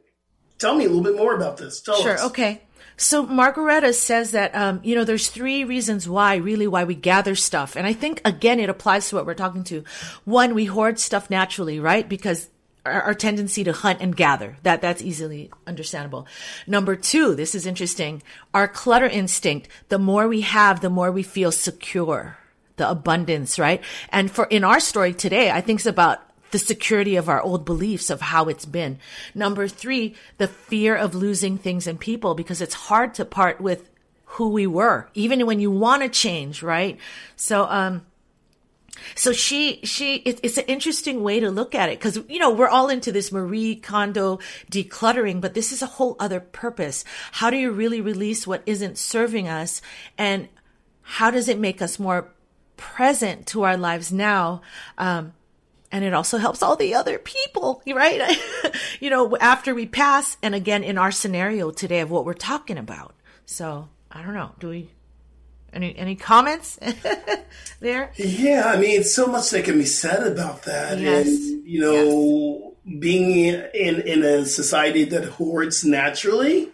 [0.58, 1.80] tell me a little bit more about this.
[1.80, 2.14] Tell sure.
[2.14, 2.24] Us.
[2.26, 2.60] Okay.
[3.00, 7.34] So Margareta says that, um, you know, there's three reasons why, really, why we gather
[7.34, 7.74] stuff.
[7.74, 9.84] And I think, again, it applies to what we're talking to.
[10.26, 12.06] One, we hoard stuff naturally, right?
[12.06, 12.50] Because
[12.84, 14.58] our, our tendency to hunt and gather.
[14.64, 16.26] That, that's easily understandable.
[16.66, 18.22] Number two, this is interesting.
[18.52, 19.68] Our clutter instinct.
[19.88, 22.36] The more we have, the more we feel secure.
[22.76, 23.82] The abundance, right?
[24.10, 27.64] And for, in our story today, I think it's about the security of our old
[27.64, 28.98] beliefs of how it's been.
[29.34, 33.88] Number three, the fear of losing things and people because it's hard to part with
[34.24, 36.98] who we were, even when you want to change, right?
[37.36, 38.06] So, um,
[39.14, 42.50] so she, she, it, it's an interesting way to look at it because, you know,
[42.50, 44.38] we're all into this Marie Kondo
[44.70, 47.04] decluttering, but this is a whole other purpose.
[47.32, 49.82] How do you really release what isn't serving us?
[50.16, 50.48] And
[51.02, 52.32] how does it make us more
[52.76, 54.62] present to our lives now?
[54.96, 55.32] Um,
[55.92, 58.36] and it also helps all the other people, right?
[59.00, 62.78] you know, after we pass, and again in our scenario today of what we're talking
[62.78, 63.14] about.
[63.46, 64.52] So I don't know.
[64.58, 64.90] Do we?
[65.72, 66.78] Any any comments
[67.80, 68.10] there?
[68.16, 71.26] Yeah, I mean, so much that can be said about that, Yes.
[71.28, 73.30] and you know, being
[73.74, 76.70] in in a society that hoards naturally.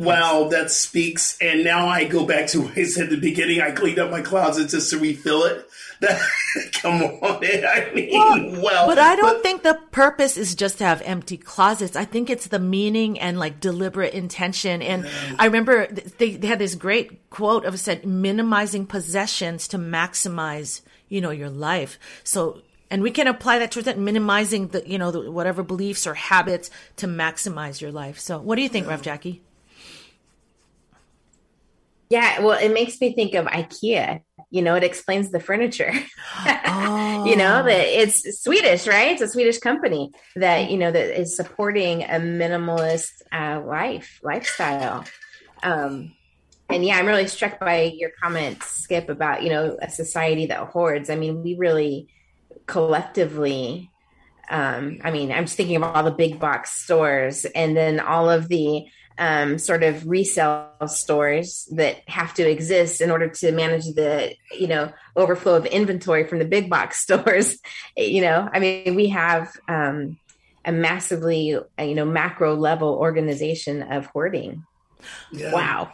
[0.00, 1.36] Wow, that speaks.
[1.42, 3.60] And now I go back to what I said at the beginning.
[3.60, 5.68] I cleaned up my closet just to refill it.
[6.00, 6.18] That,
[6.72, 11.02] come on, I mean, well, But I don't think the purpose is just to have
[11.02, 11.96] empty closets.
[11.96, 14.80] I think it's the meaning and like deliberate intention.
[14.80, 15.06] And
[15.38, 20.80] I remember they, they had this great quote of said minimizing possessions to maximize,
[21.10, 21.98] you know, your life.
[22.24, 26.06] So, and we can apply that to that minimizing the, you know, the, whatever beliefs
[26.06, 28.18] or habits to maximize your life.
[28.18, 29.42] So what do you think, Rev Jackie?
[32.10, 34.22] Yeah, well, it makes me think of IKEA.
[34.50, 35.92] You know, it explains the furniture.
[36.44, 39.12] you know, that it's Swedish, right?
[39.12, 45.04] It's a Swedish company that you know that is supporting a minimalist uh, life lifestyle.
[45.62, 46.12] Um,
[46.68, 50.66] and yeah, I'm really struck by your comment, Skip, about you know a society that
[50.66, 51.10] hoards.
[51.10, 52.08] I mean, we really
[52.66, 53.88] collectively.
[54.50, 58.28] Um, I mean, I'm just thinking of all the big box stores, and then all
[58.28, 58.86] of the
[59.20, 64.66] um, sort of resale stores that have to exist in order to manage the you
[64.66, 67.58] know overflow of inventory from the big box stores
[67.96, 70.18] you know i mean we have um,
[70.64, 74.64] a massively uh, you know macro level organization of hoarding
[75.30, 75.52] Yeah.
[75.52, 75.92] wow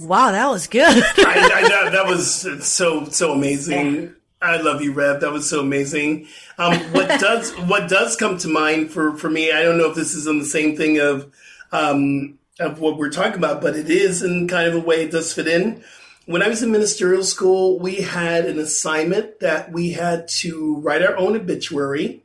[0.00, 0.86] Wow, that was good.
[1.18, 4.14] I, I know that was so so amazing.
[4.40, 5.20] I love you, Rev.
[5.20, 6.28] That was so amazing.
[6.56, 9.50] Um, what does what does come to mind for for me?
[9.50, 11.32] I don't know if this is on the same thing of
[11.72, 15.10] um, of what we're talking about, but it is in kind of a way it
[15.10, 15.82] does fit in.
[16.26, 21.02] When I was in ministerial school, we had an assignment that we had to write
[21.02, 22.22] our own obituary.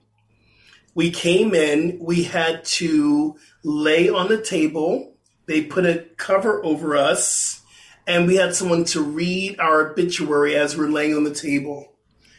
[0.95, 5.13] We came in, we had to lay on the table.
[5.45, 7.61] They put a cover over us
[8.05, 11.93] and we had someone to read our obituary as we're laying on the table.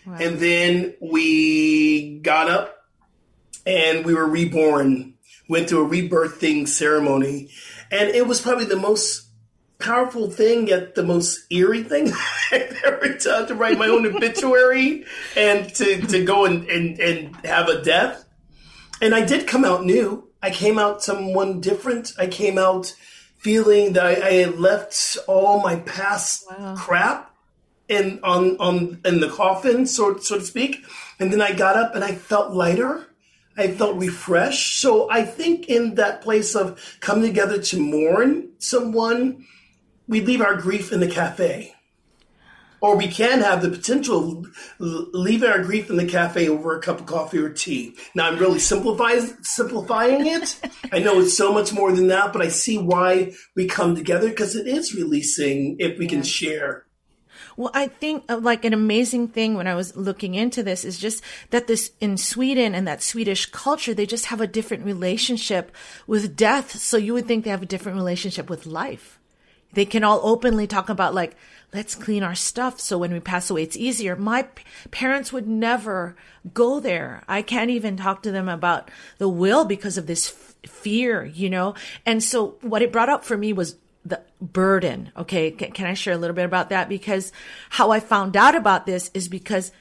[0.07, 2.85] And then we got up
[3.65, 5.15] and we were reborn,
[5.49, 7.49] went through a rebirthing ceremony.
[7.95, 9.29] And it was probably the most
[9.79, 12.13] powerful thing, yet the most eerie thing
[12.53, 15.05] I've ever done to write my own obituary
[15.37, 18.25] and to, to go and, and, and have a death.
[19.01, 20.29] And I did come out new.
[20.43, 22.13] I came out someone different.
[22.19, 22.97] I came out
[23.39, 27.33] feeling that I, I had left all my past crap
[27.89, 30.85] in on on in the coffin, so so to speak.
[31.21, 33.07] And then I got up and I felt lighter.
[33.57, 34.81] I felt refreshed.
[34.81, 39.47] So I think in that place of coming together to mourn someone,
[40.09, 41.75] we leave our grief in the cafe.
[42.81, 44.45] Or we can have the potential
[44.79, 47.95] l- leave our grief in the cafe over a cup of coffee or tea.
[48.15, 50.61] Now I'm really simplifying simplifying it.
[50.93, 54.29] I know it's so much more than that, but I see why we come together
[54.29, 56.84] because it is releasing if we can share.
[57.57, 60.99] Well, I think uh, like an amazing thing when I was looking into this is
[60.99, 65.71] just that this in Sweden and that Swedish culture, they just have a different relationship
[66.07, 66.73] with death.
[66.79, 69.19] So you would think they have a different relationship with life.
[69.75, 71.37] They can all openly talk about like,
[71.73, 74.15] let's clean our stuff so when we pass away, it's easier.
[74.15, 76.17] My p- parents would never
[76.53, 77.25] go there.
[77.27, 81.51] I can't even talk to them about the will because of this f- fear, you
[81.51, 81.75] know?
[82.07, 83.77] And so what it brought up for me was
[84.53, 85.11] burden.
[85.17, 85.51] Okay.
[85.51, 86.89] Can, can I share a little bit about that?
[86.89, 87.33] Because
[87.71, 89.73] how I found out about this is because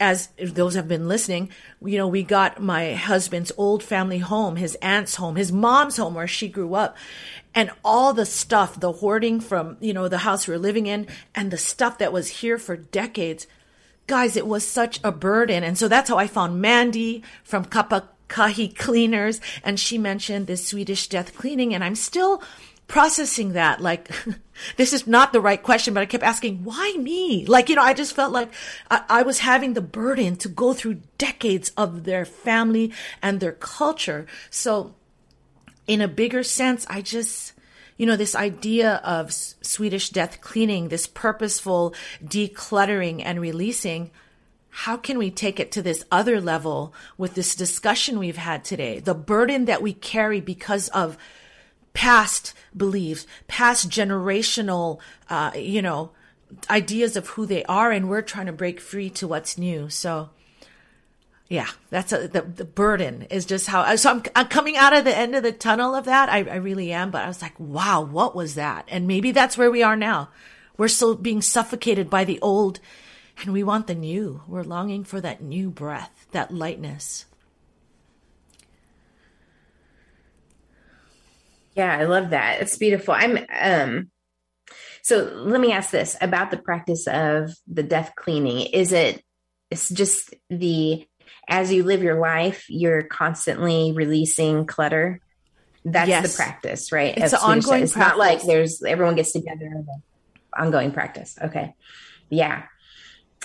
[0.00, 1.50] as those have been listening,
[1.84, 6.14] you know, we got my husband's old family home, his aunt's home, his mom's home
[6.14, 6.96] where she grew up
[7.54, 11.06] and all the stuff, the hoarding from, you know, the house we were living in
[11.34, 13.46] and the stuff that was here for decades.
[14.06, 15.62] Guys, it was such a burden.
[15.62, 19.40] And so that's how I found Mandy from Kapakahi Cleaners.
[19.62, 21.74] And she mentioned this Swedish death cleaning.
[21.74, 22.42] And I'm still
[22.88, 23.80] processing that.
[23.80, 24.10] Like,
[24.76, 27.46] this is not the right question, but I kept asking, why me?
[27.46, 28.50] Like, you know, I just felt like
[28.90, 33.52] I, I was having the burden to go through decades of their family and their
[33.52, 34.26] culture.
[34.50, 34.94] So,
[35.86, 37.52] in a bigger sense, I just,
[37.96, 44.10] you know, this idea of S- Swedish death cleaning, this purposeful decluttering and releasing,
[44.70, 49.00] how can we take it to this other level with this discussion we've had today?
[49.00, 51.18] The burden that we carry because of
[51.98, 56.12] past beliefs, past generational, uh, you know,
[56.70, 59.90] ideas of who they are, and we're trying to break free to what's new.
[59.90, 60.30] So,
[61.48, 63.96] yeah, that's a, the the burden is just how.
[63.96, 66.28] So I'm, I'm coming out of the end of the tunnel of that.
[66.28, 68.84] I, I really am, but I was like, wow, what was that?
[68.86, 70.28] And maybe that's where we are now.
[70.76, 72.78] We're still being suffocated by the old,
[73.42, 74.42] and we want the new.
[74.46, 77.24] We're longing for that new breath, that lightness.
[81.74, 82.60] Yeah, I love that.
[82.60, 83.14] It's beautiful.
[83.14, 84.10] I'm um
[85.02, 88.66] So let me ask this about the practice of the death cleaning.
[88.72, 89.22] Is it
[89.70, 91.06] it's just the
[91.48, 95.20] as you live your life, you're constantly releasing clutter.
[95.84, 96.30] That's yes.
[96.30, 97.16] the practice, right?
[97.16, 97.84] It's an ongoing.
[97.84, 98.10] It's practice.
[98.10, 99.84] not like there's everyone gets together.
[100.56, 101.38] Ongoing practice.
[101.40, 101.74] Okay,
[102.28, 102.64] yeah.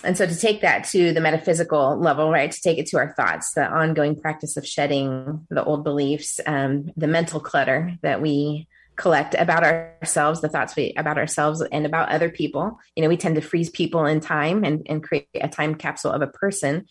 [0.04, 2.52] And so to take that to the metaphysical level, right?
[2.52, 6.92] To take it to our thoughts, the ongoing practice of shedding the old beliefs, um,
[6.98, 12.10] the mental clutter that we collect about ourselves, the thoughts we about ourselves and about
[12.10, 12.80] other people.
[12.96, 16.12] You know, we tend to freeze people in time and, and create a time capsule
[16.12, 16.86] of a person,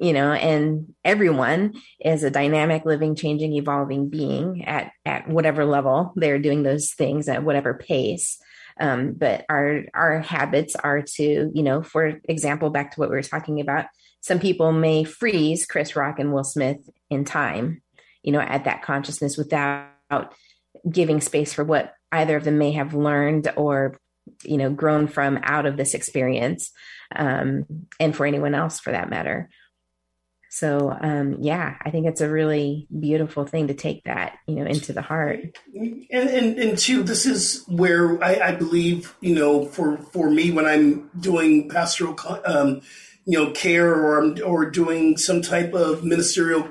[0.00, 6.12] you know, and everyone is a dynamic, living, changing, evolving being at at whatever level
[6.16, 8.38] they're doing those things at whatever pace.
[8.80, 13.16] Um, but our our habits are to, you know, for example, back to what we
[13.16, 13.86] were talking about,
[14.20, 16.78] some people may freeze Chris Rock and Will Smith
[17.10, 17.82] in time,
[18.22, 20.34] you know, at that consciousness without
[20.90, 23.98] giving space for what either of them may have learned or
[24.44, 26.70] you know grown from out of this experience
[27.14, 27.64] um,
[27.98, 29.48] and for anyone else for that matter
[30.50, 34.64] so um, yeah i think it's a really beautiful thing to take that you know
[34.64, 35.40] into the heart
[35.74, 40.50] and and, and two this is where I, I believe you know for for me
[40.50, 42.80] when i'm doing pastoral um,
[43.24, 46.70] you know care or or doing some type of ministerial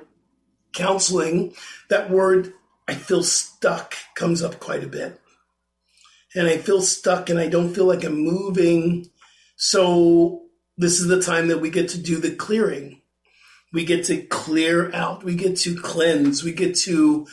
[0.74, 1.54] counseling
[1.90, 2.54] that word
[2.88, 5.20] I feel stuck comes up quite a bit.
[6.36, 9.10] And I feel stuck and I don't feel like I'm moving.
[9.58, 10.44] So
[10.78, 12.97] this is the time that we get to do the clearing.
[13.74, 15.24] We get to clear out.
[15.24, 16.44] We get to cleanse.
[16.44, 17.28] We get to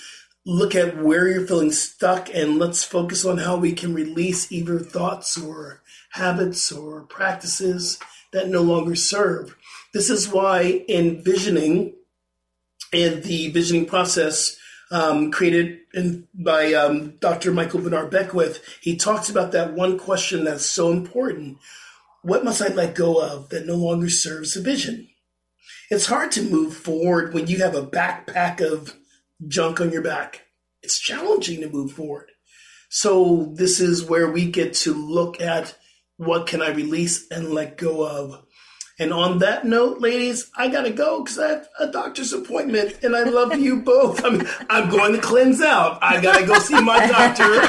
[0.46, 4.78] look at where you're feeling stuck and let's focus on how we can release either
[4.78, 7.98] thoughts or habits or practices
[8.32, 9.56] that no longer serve.
[9.94, 11.94] This is why in visioning
[12.92, 14.56] and the visioning process,
[14.90, 17.52] um, created in, by um, Dr.
[17.52, 21.58] Michael Bernard Beckwith, he talks about that one question that's so important.
[22.22, 25.08] What must I let go of that no longer serves the vision?
[25.90, 28.94] It's hard to move forward when you have a backpack of
[29.46, 30.42] junk on your back.
[30.82, 32.30] It's challenging to move forward.
[32.90, 35.76] So this is where we get to look at
[36.16, 38.44] what can I release and let go of
[38.98, 43.16] and on that note, ladies, I gotta go because I have a doctor's appointment, and
[43.16, 44.24] I love you both.
[44.24, 45.98] I mean, I'm going to cleanse out.
[46.00, 47.60] I gotta go see my doctor.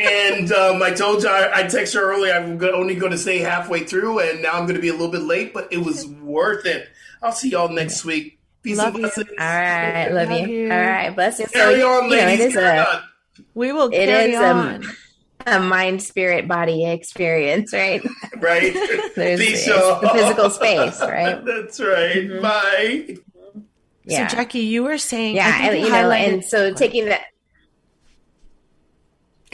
[0.00, 2.32] and um, I told you, I, I texted her earlier.
[2.32, 5.12] I'm only going to stay halfway through, and now I'm going to be a little
[5.12, 6.88] bit late, but it was worth it.
[7.24, 8.38] I'll see y'all next week.
[8.62, 9.28] Peace love and blessings.
[9.28, 9.36] You.
[9.38, 10.46] All right, love, love you.
[10.46, 10.72] you.
[10.72, 11.50] All right, blessings.
[11.50, 12.20] Carry so, on, ladies.
[12.20, 13.04] You know, it is a,
[13.54, 13.90] we will.
[13.92, 14.84] It is on
[15.46, 18.02] a mind spirit body experience, right?
[18.38, 18.74] Right.
[19.16, 21.42] There's the physical space, right?
[21.46, 22.28] That's right.
[22.28, 22.42] Mm-hmm.
[22.42, 23.16] Bye.
[24.04, 24.26] Yeah.
[24.28, 27.22] So Jackie, you were saying, yeah, and, you, you know, and so taking that.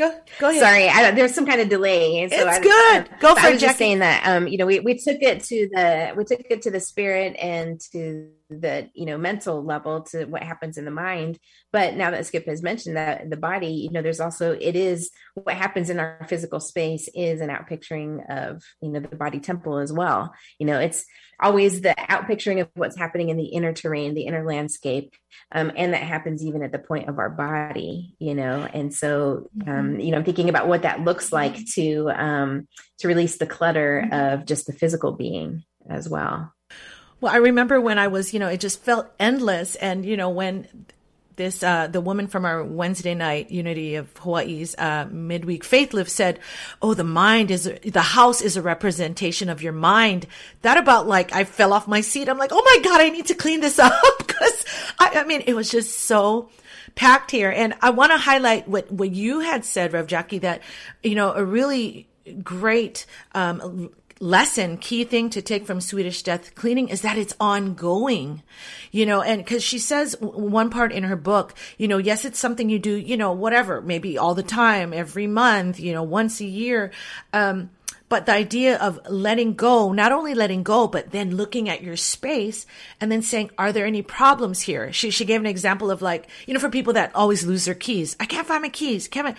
[0.00, 0.62] Go, go ahead.
[0.62, 2.26] Sorry, I, there's some kind of delay.
[2.30, 3.20] So it's I, good.
[3.20, 5.44] Go for I was it, just saying that, um, you know, we, we took it
[5.44, 10.02] to the we took it to the spirit and to the you know mental level
[10.02, 11.38] to what happens in the mind.
[11.72, 15.10] But now that skip has mentioned that the body you know there's also it is
[15.34, 19.78] what happens in our physical space is an outpicturing of you know the body temple
[19.78, 20.34] as well.
[20.58, 21.04] You know it's
[21.40, 25.14] always the outpicturing of what's happening in the inner terrain the inner landscape
[25.52, 28.68] um, and that happens even at the point of our body you know?
[28.72, 30.00] And so um, mm-hmm.
[30.00, 34.06] you know i'm thinking about what that looks like to um, to release the clutter
[34.12, 36.52] of just the physical being as well
[37.20, 39.74] well, I remember when I was, you know, it just felt endless.
[39.76, 40.66] And, you know, when
[41.36, 46.10] this, uh, the woman from our Wednesday night Unity of Hawaii's, uh, midweek faith lift
[46.10, 46.38] said,
[46.82, 50.26] Oh, the mind is, the house is a representation of your mind.
[50.62, 52.28] That about like, I fell off my seat.
[52.28, 54.26] I'm like, Oh my God, I need to clean this up.
[54.26, 54.64] Cause
[54.98, 56.50] I, I mean, it was just so,
[56.94, 57.50] packed here.
[57.50, 60.60] And I want to highlight what, what you had said, Rev Jackie, that,
[61.02, 62.08] you know, a really
[62.42, 63.90] great um,
[64.20, 68.42] lesson, key thing to take from Swedish death cleaning is that it's ongoing,
[68.92, 72.38] you know, and cause she says one part in her book, you know, yes, it's
[72.38, 76.40] something you do, you know, whatever, maybe all the time, every month, you know, once
[76.40, 76.92] a year.
[77.32, 77.70] Um,
[78.10, 81.96] but the idea of letting go, not only letting go, but then looking at your
[81.96, 82.66] space
[83.00, 84.92] and then saying, are there any problems here?
[84.92, 87.74] She, she gave an example of like, you know, for people that always lose their
[87.74, 88.16] keys.
[88.20, 89.08] I can't find my keys.
[89.08, 89.36] Kevin.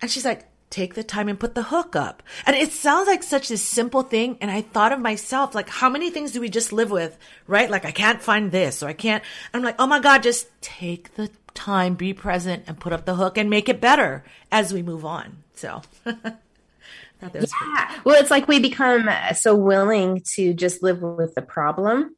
[0.00, 2.22] And she's like, take the time and put the hook up.
[2.46, 4.38] And it sounds like such a simple thing.
[4.40, 7.70] And I thought of myself, like, how many things do we just live with, right?
[7.70, 9.22] Like, I can't find this or I can't.
[9.52, 13.14] I'm like, oh my God, just take the time, be present and put up the
[13.14, 15.44] hook and make it better as we move on.
[15.54, 15.82] So.
[16.04, 18.00] yeah.
[18.04, 22.16] Well, it's like we become so willing to just live with the problem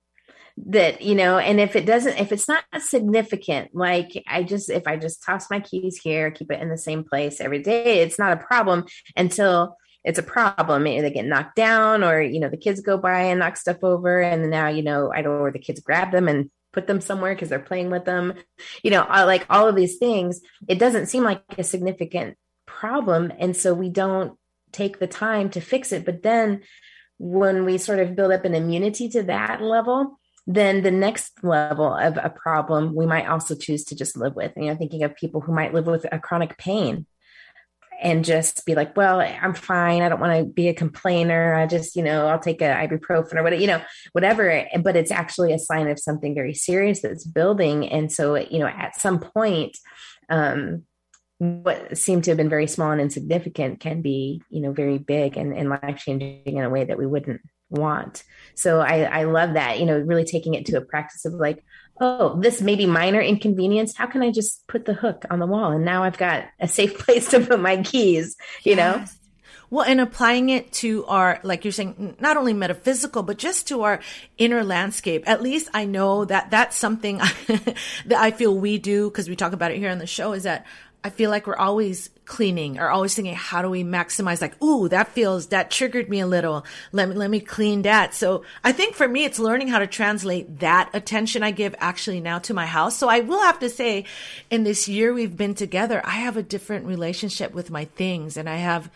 [0.59, 4.87] that you know and if it doesn't if it's not significant like i just if
[4.87, 8.19] i just toss my keys here keep it in the same place every day it's
[8.19, 8.85] not a problem
[9.17, 9.77] until
[10.07, 10.85] it's a problem.
[10.85, 13.79] Maybe they get knocked down or you know the kids go by and knock stuff
[13.83, 17.01] over and now you know i don't or the kids grab them and put them
[17.01, 18.35] somewhere because they're playing with them.
[18.85, 23.33] You know like all of these things it doesn't seem like a significant problem.
[23.39, 24.39] And so we don't
[24.71, 26.05] take the time to fix it.
[26.05, 26.63] But then
[27.19, 31.93] when we sort of build up an immunity to that level then the next level
[31.93, 34.53] of a problem we might also choose to just live with.
[34.57, 37.07] You know, thinking of people who might live with a chronic pain
[38.01, 40.03] and just be like, well, I'm fine.
[40.03, 41.55] I don't want to be a complainer.
[41.55, 43.83] I just, you know, I'll take a ibuprofen or whatever, you know,
[44.13, 44.69] whatever.
[44.83, 47.89] But it's actually a sign of something very serious that's building.
[47.89, 49.79] And so, you know, at some point,
[50.29, 50.85] um,
[51.39, 55.37] what seemed to have been very small and insignificant can be, you know, very big
[55.37, 57.41] and, and life changing in a way that we wouldn't
[57.71, 58.25] want.
[58.55, 61.65] So I, I love that, you know, really taking it to a practice of like,
[62.01, 63.97] oh, this may be minor inconvenience.
[63.97, 65.73] How can I just put the hook on the wall?
[65.73, 69.05] And now I've got a safe place to put my keys, you know?
[69.69, 73.83] Well, and applying it to our, like you're saying, not only metaphysical, but just to
[73.83, 74.01] our
[74.39, 75.25] inner landscape.
[75.27, 79.53] At least I know that that's something that I feel we do because we talk
[79.53, 80.67] about it here on the show is that
[81.05, 84.89] I feel like we're always cleaning or always thinking, how do we maximize like, ooh,
[84.89, 86.67] that feels, that triggered me a little.
[86.91, 88.15] Let me, let me clean that.
[88.15, 92.21] So I think for me, it's learning how to translate that attention I give actually
[92.21, 92.97] now to my house.
[92.97, 94.05] So I will have to say
[94.51, 98.49] in this year we've been together, I have a different relationship with my things and
[98.49, 98.91] I have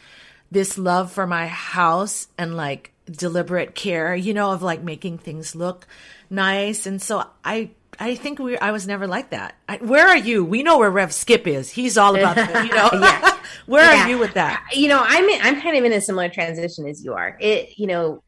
[0.50, 5.54] this love for my house and like deliberate care, you know, of like making things
[5.54, 5.86] look
[6.28, 6.86] nice.
[6.86, 7.70] And so I
[8.00, 9.54] I think we I was never like that.
[9.68, 10.42] I, where are you?
[10.42, 11.70] We know where Rev Skip is.
[11.70, 12.88] He's all about that, you know.
[13.00, 13.36] yeah.
[13.66, 14.06] where yeah.
[14.06, 14.64] are you with that?
[14.72, 17.36] You know, I'm in, I'm kind of in a similar transition as you are.
[17.38, 18.22] It, you know,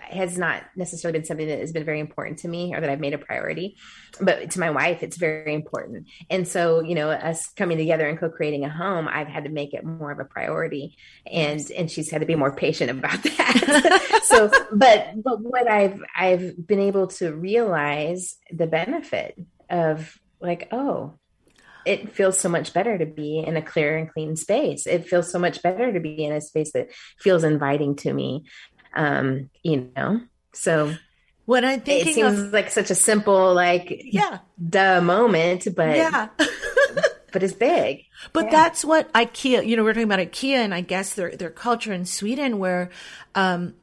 [0.00, 3.00] has not necessarily been something that has been very important to me or that I've
[3.00, 3.76] made a priority,
[4.20, 6.08] but to my wife, it's very important.
[6.30, 9.74] And so, you know, us coming together and co-creating a home, I've had to make
[9.74, 14.20] it more of a priority, and and she's had to be more patient about that.
[14.24, 19.38] so, but but what I've I've been able to realize the benefit
[19.70, 21.14] of like, oh,
[21.84, 24.86] it feels so much better to be in a clear and clean space.
[24.86, 28.44] It feels so much better to be in a space that feels inviting to me
[28.94, 30.20] um, you know,
[30.52, 30.94] so
[31.44, 35.96] when I'm thinking it seems of, like such a simple, like, yeah, duh moment, but
[35.96, 36.28] yeah.
[37.32, 38.04] but it's big.
[38.32, 38.50] But yeah.
[38.50, 41.92] that's what IKEA, you know, we're talking about IKEA and I guess their, their culture
[41.92, 42.90] in Sweden where,
[43.34, 43.74] um,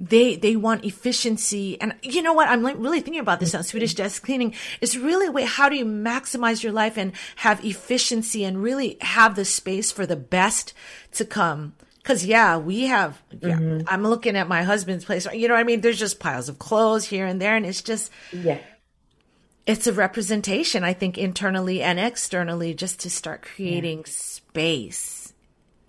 [0.00, 1.80] they they want efficiency.
[1.80, 2.48] And you know what?
[2.48, 4.54] I'm like really thinking about this on swedish death cleaning.
[4.80, 9.34] Is really wait how do you maximize your life and have efficiency and really have
[9.34, 10.72] the space for the best
[11.14, 11.74] to come
[12.08, 13.86] Cause yeah, we have, yeah, mm-hmm.
[13.86, 15.26] I'm looking at my husband's place.
[15.30, 15.82] You know what I mean?
[15.82, 17.54] There's just piles of clothes here and there.
[17.54, 18.60] And it's just, yeah,
[19.66, 24.04] it's a representation, I think, internally and externally, just to start creating yeah.
[24.06, 25.34] space.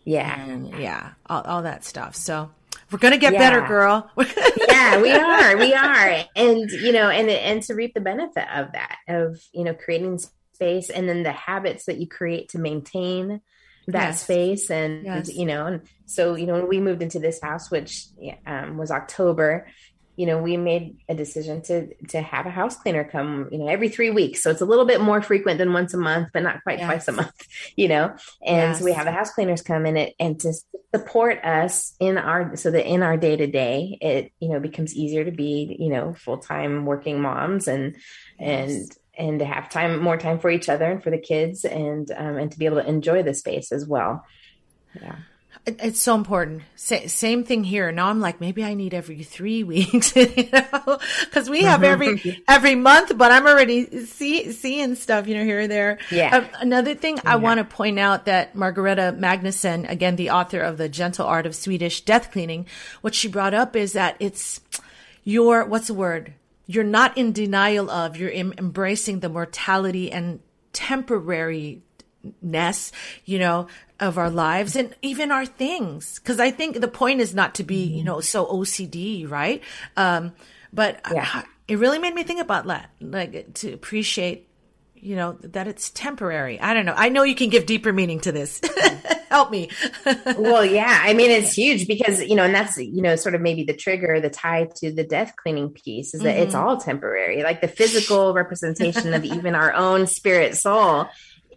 [0.03, 0.41] Yeah.
[0.41, 2.17] And yeah, all, all that stuff.
[2.17, 2.51] So,
[2.91, 3.39] we're gonna get yeah.
[3.39, 4.11] better, girl.
[4.67, 5.55] yeah, we are.
[5.55, 6.25] We are.
[6.35, 10.19] And you know, and and to reap the benefit of that, of you know, creating
[10.51, 13.39] space and then the habits that you create to maintain
[13.91, 14.23] that yes.
[14.23, 15.33] space and yes.
[15.33, 18.05] you know and so you know when we moved into this house which
[18.45, 19.67] um, was october
[20.19, 23.69] you know we made a decision to to have a house cleaner come you know
[23.69, 26.43] every three weeks so it's a little bit more frequent than once a month but
[26.43, 26.87] not quite yes.
[26.87, 28.13] twice a month you know
[28.45, 30.53] and so we have the house cleaners come in it and to
[30.93, 34.93] support us in our so that in our day to day it you know becomes
[34.93, 37.95] easier to be you know full-time working moms and
[38.37, 42.11] and and to have time more time for each other and for the kids and
[42.11, 44.25] um, and to be able to enjoy the space as well
[44.99, 45.17] yeah
[45.65, 46.63] it's so important.
[46.75, 47.91] same thing here.
[47.91, 52.41] Now I'm like, maybe I need every three weeks, you know, because we have every
[52.47, 53.17] every month.
[53.17, 55.99] But I'm already see, seeing stuff, you know, here and there.
[56.11, 56.37] Yeah.
[56.37, 57.23] Uh, another thing yeah.
[57.25, 61.45] I want to point out that Margareta Magnusson, again, the author of the Gentle Art
[61.45, 62.65] of Swedish Death Cleaning,
[63.01, 64.61] what she brought up is that it's
[65.23, 66.33] your what's the word
[66.69, 70.39] you're not in denial of, you're em- embracing the mortality and
[70.71, 71.81] temporariness,
[73.25, 73.65] you know,
[73.99, 76.19] of our lives and even our things.
[76.19, 79.63] Cause I think the point is not to be, you know, so OCD, right?
[79.97, 80.33] Um,
[80.71, 81.41] but yeah.
[81.67, 84.47] it really made me think about that, like to appreciate
[85.01, 86.59] you know that it's temporary.
[86.59, 86.93] I don't know.
[86.95, 88.61] I know you can give deeper meaning to this.
[89.29, 89.69] Help me.
[90.37, 91.01] Well yeah.
[91.03, 93.75] I mean it's huge because you know and that's you know sort of maybe the
[93.75, 96.43] trigger the tie to the death cleaning piece is that mm-hmm.
[96.43, 97.43] it's all temporary.
[97.43, 101.09] Like the physical representation of even our own spirit soul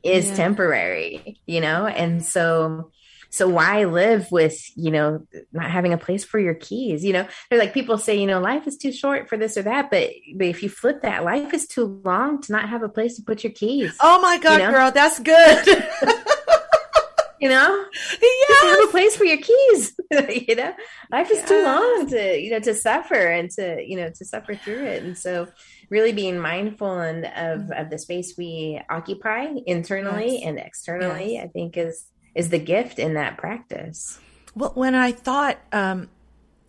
[0.02, 0.34] is yeah.
[0.34, 1.86] temporary you know?
[1.86, 2.90] And so
[3.32, 7.02] So why live with, you know, not having a place for your keys?
[7.02, 9.62] You know, they're like people say, you know, life is too short for this or
[9.62, 9.90] that.
[9.90, 13.16] But, but if you flip that, life is too long to not have a place
[13.16, 13.96] to put your keys.
[14.02, 14.72] Oh my God, You know?
[14.72, 15.66] girl, that's good.
[17.40, 18.48] You know, yes.
[18.48, 19.96] just have a place for your keys.
[20.46, 20.72] you know,
[21.10, 24.54] life is too long to, you know, to suffer and to, you know, to suffer
[24.54, 25.02] through it.
[25.02, 25.48] And so
[25.90, 27.80] really being mindful and of, mm.
[27.80, 30.42] of the space we occupy internally Yes.
[30.44, 31.46] and externally, Yes.
[31.46, 34.18] I think is, is the gift in that practice.
[34.54, 36.08] Well, when I thought um,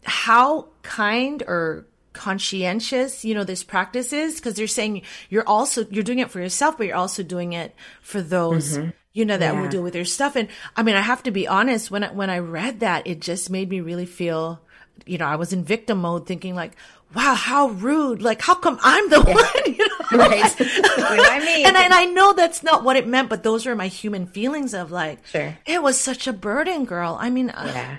[0.04, 6.04] how kind or conscientious, you know, this practice is, because they're saying you're also you're
[6.04, 8.78] doing it for yourself, but you're also doing it for those,
[9.14, 10.36] you know, that will deal with your stuff.
[10.36, 11.92] And I mean, I have to be honest.
[11.92, 14.62] When I, when I read that, it just made me really feel,
[15.06, 16.76] you know, I was in victim mode, thinking like,
[17.16, 18.22] wow, how rude!
[18.22, 19.76] Like, how come I'm the one?
[19.76, 20.56] You know, Right.
[20.60, 21.66] I mean?
[21.66, 24.28] and, I- and I know that's not what it meant, but those are my human
[24.28, 25.58] feelings of like, Sure.
[25.66, 27.18] it was such a burden, girl.
[27.20, 27.98] I mean, uh, Yeah.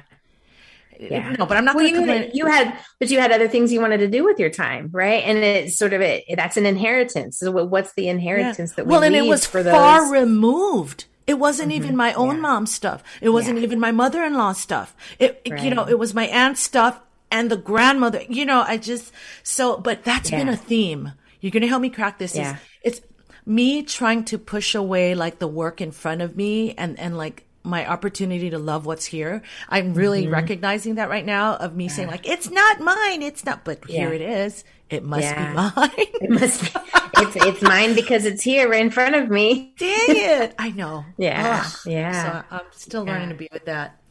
[1.01, 1.31] Yeah.
[1.39, 3.49] no, but I'm not Well, going to you had, you had, but you had other
[3.49, 5.25] things you wanted to do with your time, right?
[5.25, 6.23] And it's sort of it.
[6.37, 7.39] That's an inheritance.
[7.39, 8.12] So, what's the Yeah.
[8.12, 8.93] inheritance that we need?
[8.93, 9.73] well, and it was for those?
[9.73, 11.07] far removed.
[11.27, 12.43] It wasn't even my own Yeah.
[12.43, 13.03] mom's stuff.
[13.21, 13.65] It wasn't Yeah.
[13.65, 14.95] even my mother-in-law stuff.
[15.19, 17.01] It, it- you know, it was my aunt's stuff
[17.31, 18.22] and the grandmother.
[18.29, 19.12] You know, I just
[19.43, 19.77] so.
[19.79, 21.12] But that's been a theme.
[21.41, 22.35] You're going to help me crack this.
[22.37, 22.57] Yeah.
[22.83, 23.07] Is it's
[23.47, 27.45] me trying to push away like the work in front of me and and like
[27.66, 29.43] my opportunity to love what's here.
[29.70, 30.33] I'm really Mm-hmm.
[30.33, 33.22] recognizing that right now of me saying like it's not mine.
[33.22, 33.64] It's not.
[33.64, 34.64] But here it is.
[34.91, 35.49] It must Yeah.
[35.49, 35.91] be mine.
[35.97, 36.81] It must be.
[37.16, 39.72] It's it's mine because it's here right in front of me.
[39.79, 40.55] Dang it!
[40.59, 41.05] I know.
[41.16, 41.72] Yeah, Ugh.
[41.87, 42.22] yeah.
[42.43, 43.99] So I'm still learning to be with that.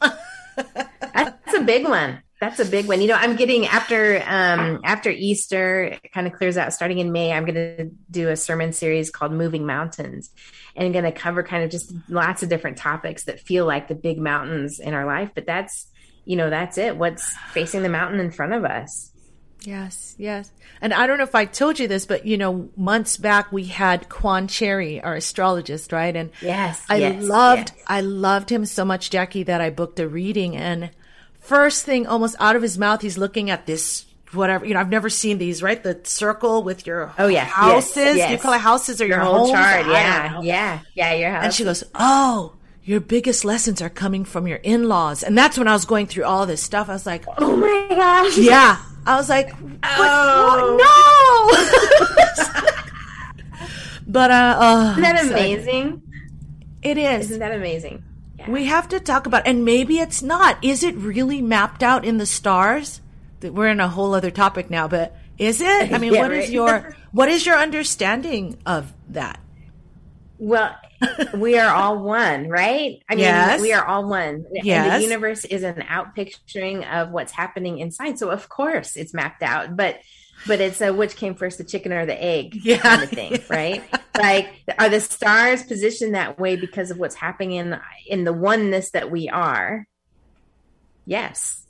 [1.14, 2.22] That's a big one.
[2.44, 3.00] That's a big one.
[3.00, 7.10] You know, I'm getting after um after Easter it kind of clears out starting in
[7.10, 10.30] May, I'm going to do a sermon series called Moving Mountains.
[10.76, 13.88] And I'm going to cover kind of just lots of different topics that feel like
[13.88, 15.86] the big mountains in our life, but that's
[16.26, 16.96] you know, that's it.
[16.98, 19.10] What's facing the mountain in front of us.
[19.62, 20.52] Yes, yes.
[20.82, 23.64] And I don't know if I told you this, but you know, months back we
[23.64, 26.14] had Quan Cherry, our astrologist, right?
[26.14, 26.84] And Yes.
[26.90, 27.84] I yes, loved, yes.
[27.86, 30.56] I loved him so much, Jackie, that I booked a reading.
[30.56, 30.90] And
[31.44, 34.64] first thing, almost out of his mouth, he's looking at this whatever.
[34.64, 35.82] You know, I've never seen these, right?
[35.82, 37.44] The circle with your Oh, yeah.
[37.44, 38.30] Yes, houses.
[38.30, 39.86] You call it houses or your, your whole chart.
[39.86, 40.40] Yeah.
[40.40, 40.80] Yeah.
[40.94, 41.44] Yeah, your house.
[41.44, 45.22] And she goes, Oh, your biggest lessons are coming from your in laws.
[45.22, 46.88] And that's when I was going through all this stuff.
[46.88, 48.38] I was like, Oh my gosh.
[48.38, 48.78] Yeah.
[49.06, 49.52] I was like?
[49.84, 50.76] Oh.
[50.80, 53.66] no.
[54.06, 56.02] but, uh, uh Isn't that so amazing?
[56.82, 57.26] it is.
[57.26, 58.02] Isn't that amazing?
[58.46, 58.52] Yeah.
[58.52, 60.62] We have to talk about, and maybe it's not.
[60.62, 63.00] Is it really mapped out in the stars?
[63.42, 65.92] We're in a whole other topic now, but is it?
[65.92, 66.50] I mean, Yeah, what is right.
[66.50, 69.40] your what is your understanding of that?
[70.38, 70.74] Well,
[71.34, 73.02] we are all one, right?
[73.08, 73.60] I mean, Yes.
[73.60, 74.44] we are all one.
[74.52, 74.98] And Yes.
[74.98, 78.18] the universe is an outpicturing of what's happening inside.
[78.18, 79.98] So of course it's mapped out, but
[80.46, 82.78] but it's a which came first, the chicken or the egg Yeah.
[82.78, 83.82] kind of thing, right?
[84.16, 88.90] Like are the stars positioned that way because of what's happening in in the oneness
[88.92, 89.86] that we are?
[91.06, 91.60] Yes.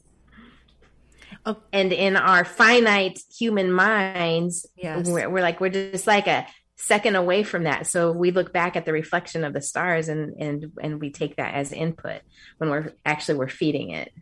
[1.46, 1.56] Oh.
[1.72, 5.08] And in our finite human minds, Yes.
[5.08, 6.46] we're, we're like we're just like a
[6.76, 7.86] second away from that.
[7.86, 11.36] So we look back at the reflection of the stars and and and we take
[11.36, 12.20] that as input
[12.58, 14.12] when we're actually we're feeding it.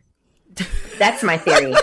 [0.99, 1.73] That's my theory.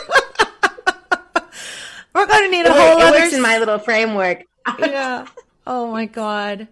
[2.15, 4.43] We're going to need it, a works- whole it other works in my little framework.
[4.79, 5.27] yeah.
[5.67, 6.69] Oh my god.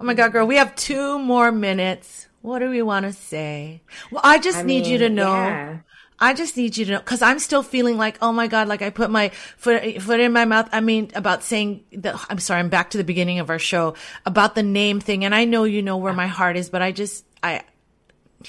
[0.00, 0.46] Oh my god, girl.
[0.46, 2.28] We have two more minutes.
[2.42, 3.82] What do we want to say?
[4.10, 5.32] Well, I just I need you to know.
[5.34, 5.78] yeah.
[6.18, 8.80] I just need you to know because I'm still feeling like, oh my god, like
[8.80, 10.68] I put my foot foot in my mouth.
[10.72, 12.14] I mean, about saying that.
[12.30, 12.60] I'm sorry.
[12.60, 15.64] I'm back to the beginning of our show about the name thing, and I know
[15.64, 17.64] you know where my heart is, but I just, I,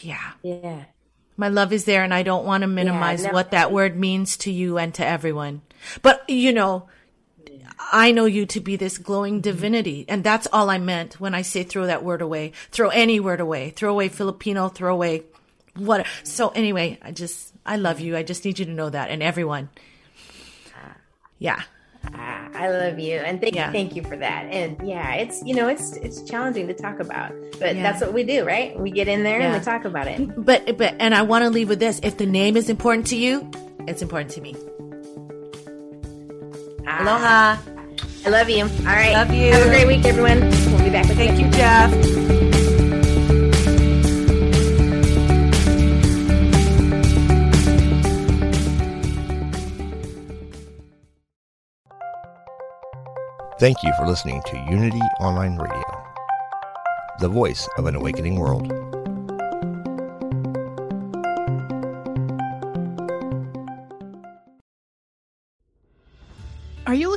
[0.01, 0.83] yeah, Yeah.
[1.35, 3.31] my love is there, and I don't want to minimize no.
[3.31, 5.61] what that word means to you and to everyone.
[6.01, 6.87] But you know,
[7.91, 10.05] I know you to be this glowing divinity.
[10.07, 12.53] And that's all I meant when I say throw that word away.
[12.71, 13.69] Throw any word away.
[13.71, 15.23] Throw away Filipino, throw away
[15.75, 16.05] what.
[16.23, 18.17] So anyway, I just, I love you.
[18.17, 19.69] I just need you to know that and everyone.
[21.39, 21.61] Yeah.
[22.13, 23.71] Ah, I love you and thank Yeah.
[23.71, 24.45] thank you for that.
[24.45, 27.83] And yeah, it's you know it's it's challenging to talk about, but Yeah.
[27.83, 28.79] that's what we do, right?
[28.79, 30.45] We get in there and we talk about it.
[30.45, 31.99] But, but, and I want to leave with this.
[32.03, 33.49] If the name is important to you,
[33.87, 34.55] it's important to me.
[36.87, 37.57] Aloha.
[38.25, 38.63] I love you.
[38.63, 39.11] All right.
[39.13, 39.51] Love you.
[39.51, 40.39] Have a great week, everyone.
[40.39, 41.91] We'll be back with Thank you, Jeff.
[53.59, 55.83] Thank you for listening to Unity Online Radio,
[57.19, 58.71] the voice of an awakening world.